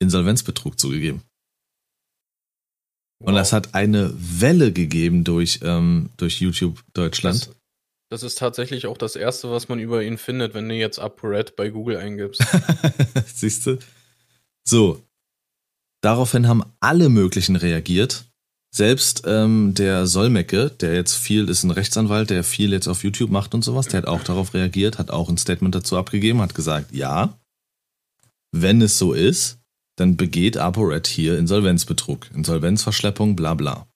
[0.00, 1.22] Insolvenzbetrug zugegeben.
[3.22, 7.46] Und das hat eine Welle gegeben durch, ähm, durch YouTube Deutschland.
[7.46, 7.56] Das,
[8.10, 11.56] das ist tatsächlich auch das Erste, was man über ihn findet, wenn du jetzt ApoRed
[11.56, 12.44] bei Google eingibst.
[13.34, 13.78] Siehst du?
[14.64, 15.02] So.
[16.02, 18.24] Daraufhin haben alle möglichen reagiert.
[18.74, 23.30] Selbst ähm, der Solmecke, der jetzt viel, ist ein Rechtsanwalt, der viel jetzt auf YouTube
[23.30, 26.54] macht und sowas, der hat auch darauf reagiert, hat auch ein Statement dazu abgegeben, hat
[26.54, 27.38] gesagt, ja,
[28.50, 29.58] wenn es so ist,
[29.96, 33.86] dann begeht ApoRed hier Insolvenzbetrug, Insolvenzverschleppung, bla bla.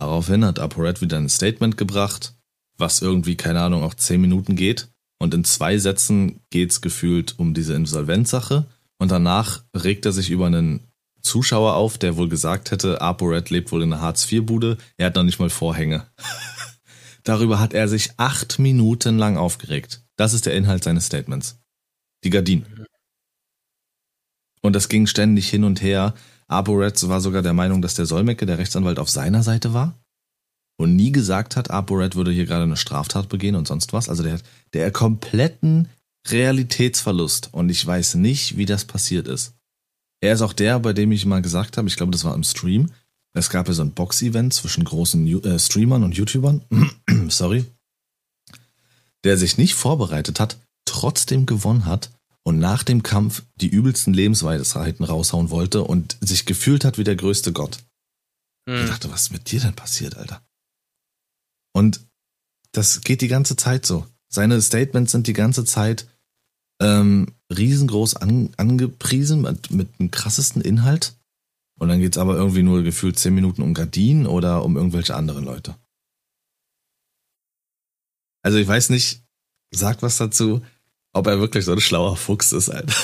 [0.00, 2.34] Daraufhin hat ApoRed wieder ein Statement gebracht,
[2.76, 4.88] was irgendwie, keine Ahnung, auch zehn Minuten geht.
[5.20, 8.66] Und in zwei Sätzen geht's gefühlt um diese Insolvenzsache.
[8.98, 10.88] Und danach regt er sich über einen
[11.22, 14.78] Zuschauer auf, der wohl gesagt hätte, ApoRed lebt wohl in einer Hartz-IV-Bude.
[14.96, 16.06] Er hat noch nicht mal Vorhänge.
[17.24, 20.02] Darüber hat er sich acht Minuten lang aufgeregt.
[20.16, 21.60] Das ist der Inhalt seines Statements.
[22.24, 22.77] Die Gardinen.
[24.60, 26.14] Und das ging ständig hin und her.
[26.48, 29.94] ApoRed war sogar der Meinung, dass der Solmecke, der Rechtsanwalt, auf seiner Seite war
[30.80, 34.08] und nie gesagt hat, ApoRed würde hier gerade eine Straftat begehen und sonst was.
[34.08, 35.88] Also der hat der kompletten
[36.28, 39.54] Realitätsverlust und ich weiß nicht, wie das passiert ist.
[40.20, 42.42] Er ist auch der, bei dem ich mal gesagt habe, ich glaube, das war im
[42.44, 42.90] Stream.
[43.34, 46.62] Es gab ja so ein Box-Event zwischen großen Ju- äh, Streamern und YouTubern,
[47.28, 47.64] sorry,
[49.24, 52.10] der sich nicht vorbereitet hat, trotzdem gewonnen hat
[52.48, 57.14] und nach dem Kampf die übelsten Lebensweisheiten raushauen wollte und sich gefühlt hat wie der
[57.14, 57.84] größte Gott.
[58.66, 58.86] Ich Hm.
[58.86, 60.42] dachte, was ist mit dir denn passiert, Alter?
[61.74, 62.00] Und
[62.72, 64.06] das geht die ganze Zeit so.
[64.32, 66.08] Seine Statements sind die ganze Zeit
[66.80, 71.18] ähm, riesengroß an, angepriesen mit, mit dem krassesten Inhalt.
[71.78, 75.44] Und dann geht's aber irgendwie nur gefühlt zehn Minuten um Gardinen oder um irgendwelche anderen
[75.44, 75.76] Leute.
[78.42, 79.22] Also ich weiß nicht,
[79.70, 80.62] sag was dazu,
[81.18, 82.94] ob er wirklich so ein schlauer Fuchs ist, Alter.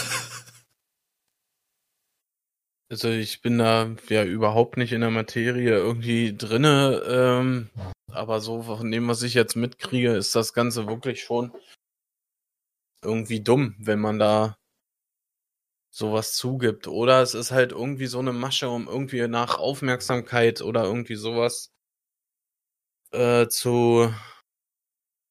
[2.91, 7.71] Also ich bin da ja überhaupt nicht in der Materie irgendwie drinne, ähm,
[8.13, 11.51] aber so von dem, was ich jetzt mitkriege, ist das Ganze wirklich schon
[13.03, 14.57] irgendwie dumm, wenn man da
[15.91, 16.87] sowas zugibt.
[16.87, 21.73] Oder es ist halt irgendwie so eine Masche, um irgendwie nach Aufmerksamkeit oder irgendwie sowas
[23.13, 24.13] äh, zu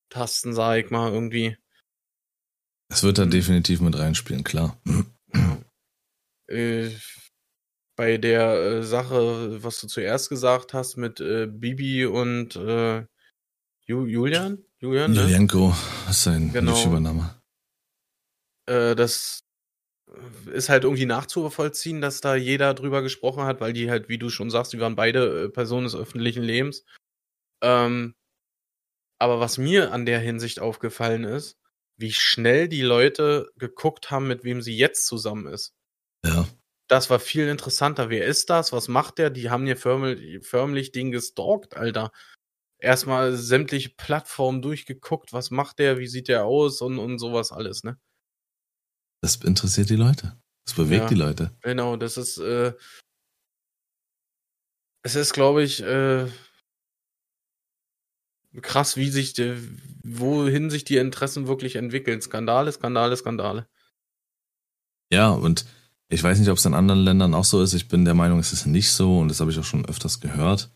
[0.09, 1.57] tasten, sag ich mal, irgendwie.
[2.93, 4.79] Es wird da definitiv mit reinspielen, klar.
[6.47, 6.91] Äh,
[7.95, 13.05] bei der äh, Sache, was du zuerst gesagt hast mit äh, Bibi und äh,
[13.87, 14.63] Ju Julian?
[14.79, 15.21] Julian, ne?
[15.21, 15.75] Julienko
[16.07, 16.75] ist sein Genau.
[16.75, 17.41] YouTuber-Name.
[18.69, 19.39] Äh, das
[20.53, 24.29] ist halt irgendwie nachzuvollziehen, dass da jeder drüber gesprochen hat, weil die halt, wie du
[24.29, 26.85] schon sagst, die waren beide äh, Personen des öffentlichen Lebens.
[27.63, 28.13] Ähm,
[29.19, 31.57] aber was mir an der Hinsicht aufgefallen ist,
[31.97, 35.73] wie schnell die Leute geguckt haben, mit wem sie jetzt zusammen ist.
[36.25, 36.47] Ja.
[36.89, 38.09] Das war viel interessanter.
[38.09, 38.71] Wer ist das?
[38.71, 39.29] Was macht der?
[39.29, 42.11] Die haben hier förmlich, förmlich den gestalkt, Alter.
[42.79, 45.31] Erstmal sämtliche Plattformen durchgeguckt.
[45.31, 45.97] Was macht der?
[45.99, 46.81] Wie sieht der aus?
[46.81, 47.97] Und, und sowas alles, ne?
[49.21, 50.37] Das interessiert die Leute.
[50.65, 51.07] Das bewegt Ja.
[51.07, 51.55] die Leute.
[51.61, 52.73] Genau, das ist, äh,
[55.03, 56.27] es ist, glaube ich, äh,
[58.61, 59.55] krass, wie sich, die,
[60.03, 62.21] wohin sich die Interessen wirklich entwickeln.
[62.21, 63.67] Skandale, Skandale, Skandale.
[65.11, 65.65] Ja, und
[66.09, 67.73] ich weiß nicht, ob es in anderen Ländern auch so ist.
[67.73, 70.19] Ich bin der Meinung, es ist nicht so und das habe ich auch schon öfters
[70.19, 70.69] gehört.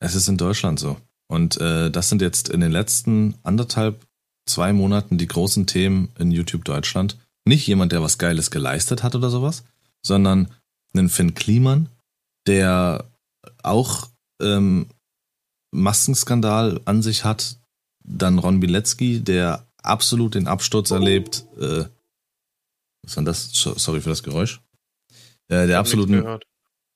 [0.00, 0.96] Es ist in Deutschland so.
[1.26, 4.06] Und äh, das sind jetzt in den letzten anderthalb,
[4.46, 7.18] zwei Monaten die großen Themen in YouTube Deutschland.
[7.44, 9.64] Nicht jemand, der was Geiles geleistet hat oder sowas,
[10.02, 10.48] sondern
[10.94, 11.88] einen Finn Kliman,
[12.46, 13.10] der
[13.62, 14.08] auch
[14.40, 14.86] ähm,
[15.74, 17.58] Maskenskandal an sich hat.
[18.04, 21.44] Dann Ron Bilecki, der absolut den Absturz erlebt.
[21.60, 21.84] Äh,
[23.02, 23.50] was war das?
[23.52, 24.60] So- Sorry für das Geräusch.
[25.48, 26.22] Äh, der absoluten.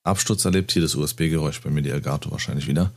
[0.05, 0.73] Absturz erlebt.
[0.73, 2.93] Hier das USB-Geräusch bei mir, die Elgato wahrscheinlich wieder.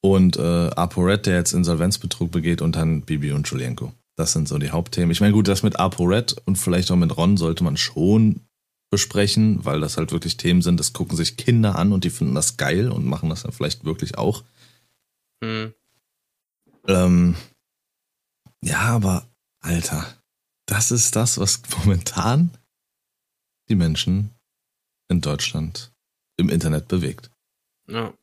[0.00, 3.92] Und äh, ApoRed, der jetzt Insolvenzbetrug begeht und dann Bibi und Julienko.
[4.16, 5.10] Das sind so die Hauptthemen.
[5.12, 8.40] Ich meine, gut, das mit ApoRed und vielleicht auch mit Ron sollte man schon
[8.90, 12.34] besprechen, weil das halt wirklich Themen sind, das gucken sich Kinder an und die finden
[12.34, 14.42] das geil und machen das dann vielleicht wirklich auch.
[15.42, 15.74] Hm.
[16.86, 17.36] Ähm,
[18.64, 19.28] ja, aber
[19.60, 20.06] Alter,
[20.66, 22.56] das ist das, was momentan
[23.68, 24.30] die Menschen
[25.08, 25.92] in Deutschland
[26.38, 27.30] im Internet bewegt.
[27.88, 28.14] Ja.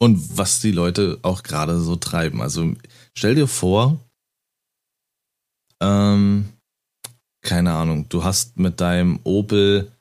[0.00, 2.40] Und was die Leute auch gerade so treiben.
[2.40, 2.74] Also
[3.16, 4.00] stell dir vor,
[5.80, 6.52] ähm,
[7.42, 9.92] keine Ahnung, du hast mit deinem Opel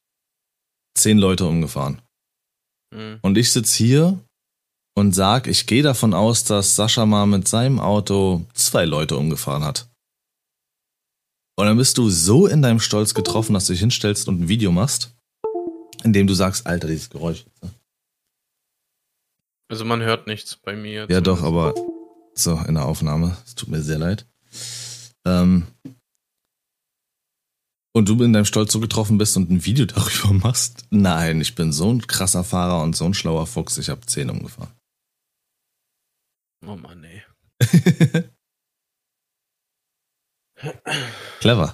[0.96, 2.02] zehn Leute umgefahren.
[2.94, 3.20] Hm.
[3.22, 4.20] Und ich sitz hier
[4.96, 9.64] und sag, ich gehe davon aus, dass Sascha mal mit seinem Auto zwei Leute umgefahren
[9.64, 9.88] hat.
[11.58, 14.48] Und dann bist du so in deinem Stolz getroffen, dass du dich hinstellst und ein
[14.48, 15.14] Video machst,
[16.04, 17.46] in dem du sagst, Alter, dieses Geräusch.
[19.70, 21.08] Also man hört nichts bei mir.
[21.10, 21.74] Ja, doch, aber
[22.34, 23.38] so in der Aufnahme.
[23.46, 24.26] Es tut mir sehr leid.
[25.26, 25.68] Ähm,
[27.94, 30.86] und du in deinem Stolz so getroffen bist und ein Video darüber machst?
[30.90, 33.78] Nein, ich bin so ein krasser Fahrer und so ein schlauer Fuchs.
[33.78, 34.72] Ich habe zehn umgefahren.
[36.66, 37.24] Oh Mann, ey.
[41.40, 41.74] Clever.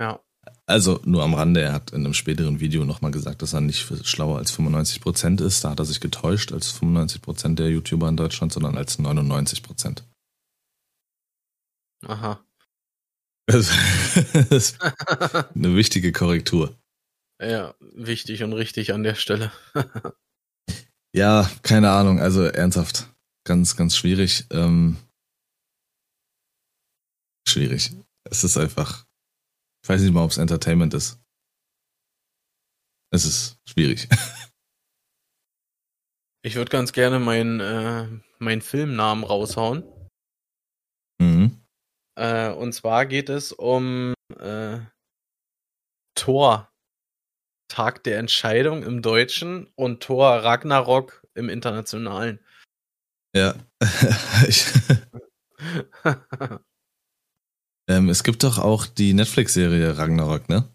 [0.00, 0.20] Ja.
[0.66, 3.80] Also nur am Rande, er hat in einem späteren Video nochmal gesagt, dass er nicht
[4.06, 5.64] schlauer als 95% ist.
[5.64, 10.02] Da hat er sich getäuscht als 95% der YouTuber in Deutschland, sondern als 99%.
[12.06, 12.44] Aha.
[13.46, 13.70] Das
[14.50, 16.78] ist eine wichtige Korrektur.
[17.40, 19.50] ja, wichtig und richtig an der Stelle.
[21.14, 23.08] Ja, keine Ahnung, also ernsthaft.
[23.48, 24.44] Ganz, ganz schwierig.
[24.50, 24.98] Ähm,
[27.48, 27.92] schwierig.
[28.24, 29.06] Es ist einfach.
[29.82, 31.18] Ich weiß nicht mal, ob es Entertainment ist.
[33.10, 34.08] Es ist schwierig.
[36.44, 38.06] Ich würde ganz gerne meinen äh,
[38.38, 39.82] meinen Filmnamen raushauen.
[41.20, 41.60] mhm.
[42.14, 44.78] Äh, und zwar geht es um äh,
[46.14, 46.72] Thor.
[47.68, 52.38] Tag der Entscheidung im Deutschen und Thor Ragnarok im Internationalen.
[53.34, 53.54] Ja.
[57.88, 60.68] ähm, es gibt doch auch die Netflix-Serie Ragnarok, ne?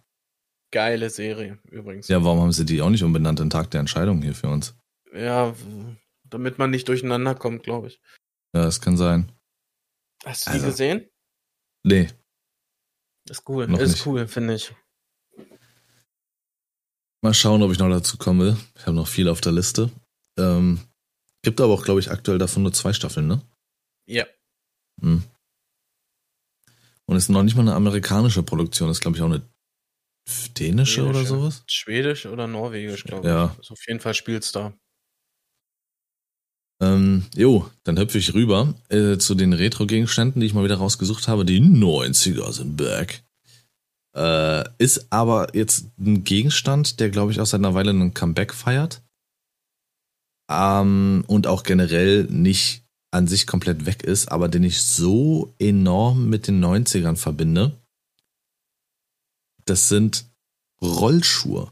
[0.72, 2.08] Geile Serie übrigens.
[2.08, 4.76] Ja, warum haben sie die auch nicht umbenannt in Tag der Entscheidung hier für uns?
[5.14, 5.54] Ja,
[6.24, 8.02] damit man nicht durcheinander kommt, glaube ich.
[8.56, 9.32] Ja, das kann sein.
[10.26, 11.10] Hast du Also, die gesehen?
[11.86, 12.08] Nee,
[13.30, 13.68] Ist cool.
[13.68, 14.06] noch ist nicht.
[14.08, 14.74] cool, finde ich.
[17.22, 18.58] Mal schauen, ob ich noch dazu komme.
[18.76, 19.92] Ich habe noch viel auf der Liste.
[20.38, 20.80] Ähm,
[21.44, 23.42] gibt aber auch, glaube ich, aktuell davon nur zwei Staffeln, ne?
[24.08, 24.26] Ja.
[25.02, 25.24] Hm.
[27.06, 29.42] Und es ist noch nicht mal eine amerikanische Produktion, das ist, glaube ich, auch eine
[30.58, 31.28] dänische oder Dänische.
[31.28, 31.64] sowas.
[31.68, 33.52] Schwedisch oder Norwegisch, glaube Ja.
[33.52, 33.58] ich.
[33.60, 34.74] Also auf jeden Fall spielt's da.
[36.82, 41.28] Ähm, jo, dann hüpfe ich rüber äh, zu den Retro-Gegenständen, die ich mal wieder rausgesucht
[41.28, 41.46] habe.
[41.46, 43.24] Die 90er sind back.
[44.16, 48.54] Äh, ist aber jetzt ein Gegenstand, der, glaube ich, auch seit einer Weile einen Comeback
[48.54, 49.03] feiert.
[50.54, 56.30] Ähm, und auch generell nicht an sich komplett weg ist, aber den ich so enorm
[56.30, 57.80] mit den 90ern verbinde.
[59.66, 60.26] Das sind
[60.82, 61.72] Rollschuhe.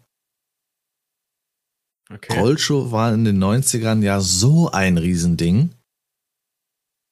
[2.13, 2.39] Okay.
[2.39, 5.73] Rollschuhe waren in den 90ern ja so ein Riesending.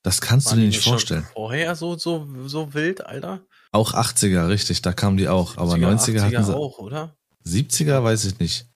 [0.04, 1.28] Das kannst War du dir nicht vorstellen.
[1.34, 3.46] Vorher so, so, so wild, Alter?
[3.72, 5.58] Auch 80er, richtig, da kamen die auch.
[5.58, 6.56] Aber 90er, 90er hatten sie.
[6.56, 7.16] auch, oder?
[7.46, 8.68] 70er weiß ich nicht.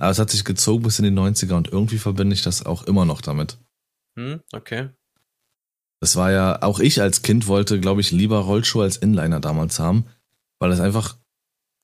[0.00, 2.84] Aber es hat sich gezogen bis in die 90er und irgendwie verbinde ich das auch
[2.84, 3.58] immer noch damit.
[4.16, 4.90] Hm, okay.
[6.00, 9.80] Das war ja, auch ich als Kind wollte, glaube ich, lieber Rollschuhe als Inliner damals
[9.80, 10.06] haben,
[10.60, 11.18] weil das einfach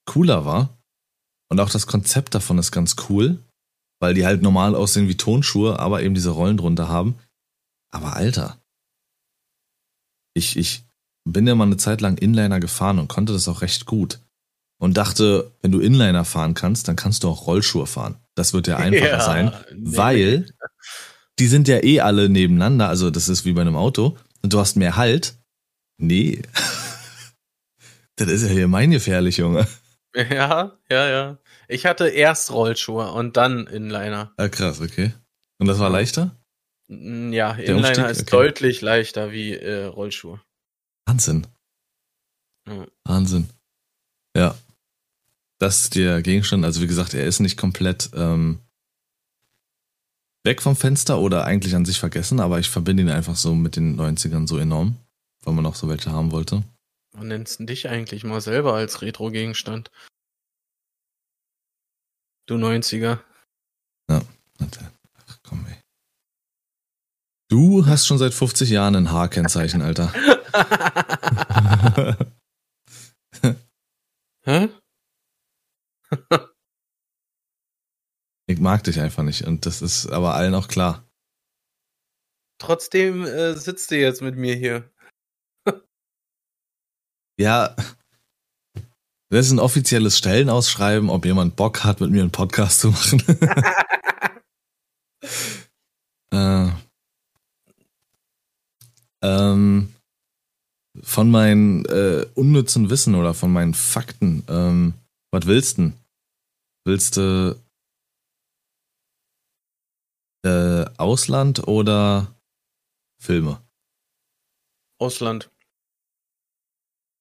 [0.06, 0.78] cooler war.
[1.50, 3.42] Und auch das Konzept davon ist ganz cool,
[4.00, 7.18] weil die halt normal aussehen wie Tonschuhe, aber eben diese Rollen drunter haben.
[7.92, 8.60] Aber Alter,
[10.34, 10.84] ich, ich
[11.24, 14.20] bin ja mal eine Zeit lang Inliner gefahren und konnte das auch recht gut.
[14.84, 18.18] Und dachte, wenn du Inliner fahren kannst, dann kannst du auch Rollschuhe fahren.
[18.34, 19.96] Das wird ja einfacher ja, sein, nee.
[19.96, 20.46] weil
[21.38, 24.58] die sind ja eh alle nebeneinander, also das ist wie bei einem Auto und du
[24.58, 25.36] hast mehr Halt.
[25.96, 26.42] Nee.
[28.16, 29.66] das ist ja hier mein gefährlich, Junge.
[30.14, 31.38] Ja, ja, ja.
[31.66, 34.32] Ich hatte erst Rollschuhe und dann Inliner.
[34.36, 35.14] Ah, krass, okay.
[35.58, 36.36] Und das war leichter?
[36.88, 38.10] Ja, Inliner Umstieg?
[38.10, 38.30] ist okay.
[38.30, 40.42] deutlich leichter wie äh, Rollschuhe.
[41.06, 41.46] Wahnsinn.
[42.68, 42.86] Ja.
[43.04, 43.48] Wahnsinn.
[44.36, 44.54] Ja.
[45.58, 46.64] Das ist der Gegenstand.
[46.64, 48.60] Also wie gesagt, er ist nicht komplett ähm,
[50.44, 53.76] weg vom Fenster oder eigentlich an sich vergessen, aber ich verbinde ihn einfach so mit
[53.76, 54.96] den 90ern so enorm,
[55.42, 56.62] weil man auch so welche haben wollte.
[57.12, 59.90] Wann nennst du dich eigentlich mal selber als Retro-Gegenstand?
[62.46, 63.20] Du 90er.
[64.10, 64.20] Ja,
[64.58, 64.92] warte.
[65.28, 65.76] Ach komm, ey.
[67.48, 70.12] Du hast schon seit 50 Jahren ein Haarkennzeichen, Alter.
[74.44, 74.68] Hä?
[78.46, 81.08] ich mag dich einfach nicht und das ist aber allen auch klar.
[82.58, 84.90] Trotzdem äh, sitzt du jetzt mit mir hier.
[87.38, 87.74] ja,
[89.30, 93.20] das ist ein offizielles Stellenausschreiben, ob jemand Bock hat, mit mir einen Podcast zu machen.
[96.30, 96.70] äh,
[99.22, 99.92] ähm,
[101.02, 104.94] von meinem äh, unnützen Wissen oder von meinen Fakten, ähm,
[105.32, 105.92] was willst du?
[106.84, 107.60] Willst du
[110.44, 112.34] äh, Ausland oder
[113.18, 113.62] Filme?
[114.98, 115.50] Ausland.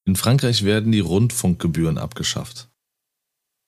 [0.06, 2.70] In Frankreich werden die Rundfunkgebühren abgeschafft.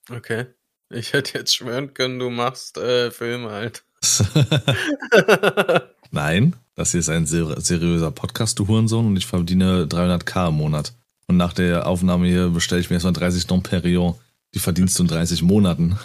[0.10, 0.48] Okay.
[0.90, 3.86] Ich hätte jetzt schwören können, du machst äh, Filme halt.
[6.12, 10.56] Nein, das hier ist ein ser seriöser Podcast, du Hurensohn, und ich verdiene 300k im
[10.56, 10.94] Monat.
[11.28, 14.16] Und nach der Aufnahme hier bestelle ich mir erstmal 30 Don Perignon.
[14.56, 16.00] Die verdienst du in 30 Monaten.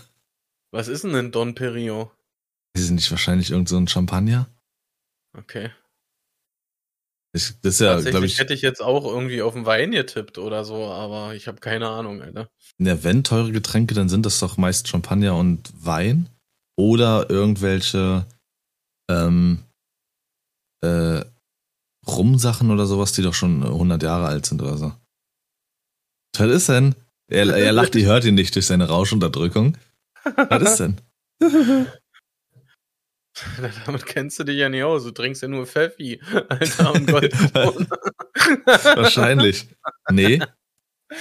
[0.73, 2.11] Was ist denn ein Don Perignon?
[2.77, 4.49] Die sind nicht wahrscheinlich irgend so ein Champagner?
[5.37, 5.71] Okay.
[7.33, 8.41] Ich, das ist ja, glaube ich.
[8.41, 11.89] hätte ich jetzt auch irgendwie auf den Wein getippt oder so, aber ich habe keine
[11.89, 12.51] Ahnung, Alter.
[12.79, 16.29] Ja, wenn teure Getränke, dann sind das doch meist Champagner und Wein
[16.77, 18.27] oder irgendwelche
[19.09, 19.63] ähm,
[20.83, 21.25] äh,
[22.05, 24.93] Rumsachen oder sowas, die doch schon 100 Jahre alt sind oder so.
[26.37, 26.97] Was ist denn?
[27.31, 29.79] Er, er lacht, ihr hört ihn nicht durch seine Rauschunterdrückung.
[30.37, 31.01] Was ist denn?
[33.87, 35.05] Damit kennst du dich ja nicht aus.
[35.05, 37.33] Du trinkst ja nur Pfeffi, Alter, und Gold.
[38.65, 39.69] Wahrscheinlich.
[40.11, 40.43] Nee.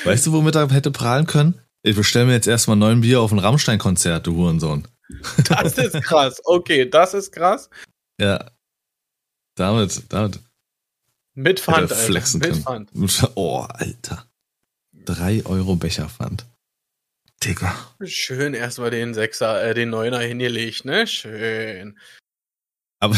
[0.04, 1.62] Weißt du, womit er hätte prahlen können?
[1.82, 4.88] Ich bestelle mir jetzt erstmal neun Bier auf ein Rammstein-Konzert, du Hurensohn.
[5.48, 6.42] Das ist krass.
[6.44, 7.70] Okay, das ist krass.
[8.20, 8.52] Ja.
[9.56, 10.40] Damit, damit.
[11.34, 12.56] Mit Pfand, flexen Alter.
[12.94, 13.32] Mit Pfand.
[13.36, 14.29] Oh, Alter.
[15.10, 16.46] Drei Euro Becherpfand.
[17.44, 17.74] Digga.
[18.04, 21.08] Schön erstmal den Sechser, äh, den Neuner hingelegt, ne?
[21.08, 21.98] Schön.
[23.00, 23.16] Aber,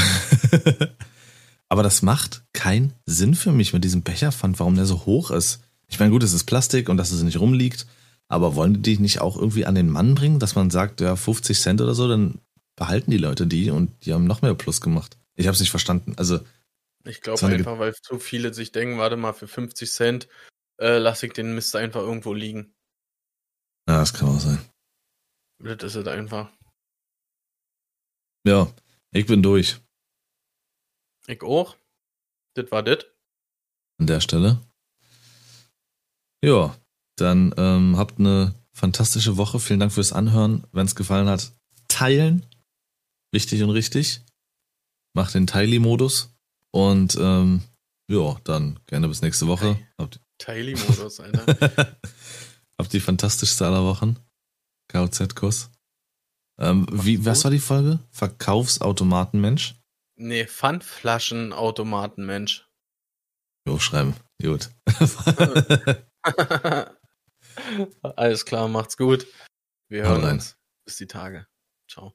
[1.67, 5.59] aber das macht keinen Sinn für mich mit diesem Becherpfand, warum der so hoch ist.
[5.89, 7.85] Ich meine, gut, es ist Plastik und dass es nicht rumliegt,
[8.29, 11.17] aber wollen die dich nicht auch irgendwie an den Mann bringen, dass man sagt, ja,
[11.17, 12.39] 50 Cent oder so, dann
[12.77, 15.17] behalten die Leute die und die haben noch mehr Plus gemacht.
[15.35, 16.13] Ich habe es nicht verstanden.
[16.15, 16.39] Also
[17.03, 20.29] ich glaube einfach, weil zu viele sich denken, warte mal, für 50 Cent
[20.81, 22.73] äh, lasse ich den Mist einfach irgendwo liegen.
[23.87, 24.59] Ja, das kann auch sein.
[25.59, 26.51] Das ist es einfach.
[28.45, 28.73] Ja,
[29.11, 29.79] ich bin durch.
[31.27, 31.77] Ich auch.
[32.55, 33.05] Das war das.
[33.99, 34.59] An der Stelle.
[36.43, 36.75] Ja,
[37.15, 39.59] dann ähm, habt eine fantastische Woche.
[39.59, 40.65] Vielen Dank fürs Anhören.
[40.71, 41.53] Wenn es gefallen hat,
[41.87, 42.45] teilen.
[43.31, 44.21] Wichtig und richtig.
[45.13, 46.33] Macht den Tiley-Modus.
[46.71, 47.61] Und ähm,
[48.09, 49.77] ja, dann gerne bis nächste Woche.
[50.41, 51.45] Tiley-Modus, Alter.
[52.77, 54.17] Habt die fantastischste aller Wochen.
[54.91, 55.69] KOZ-Kurs.
[56.59, 57.99] Ähm, wie, was war die Folge?
[58.11, 59.75] Verkaufsautomatenmensch?
[60.15, 62.67] Nee, Pfandflaschenautomatenmensch.
[63.67, 64.15] Jo, schreiben.
[64.41, 64.69] Gut.
[68.01, 69.27] Alles klar, macht's gut.
[69.89, 70.57] Wir hören uns.
[70.85, 71.47] Bis die Tage.
[71.89, 72.13] Ciao.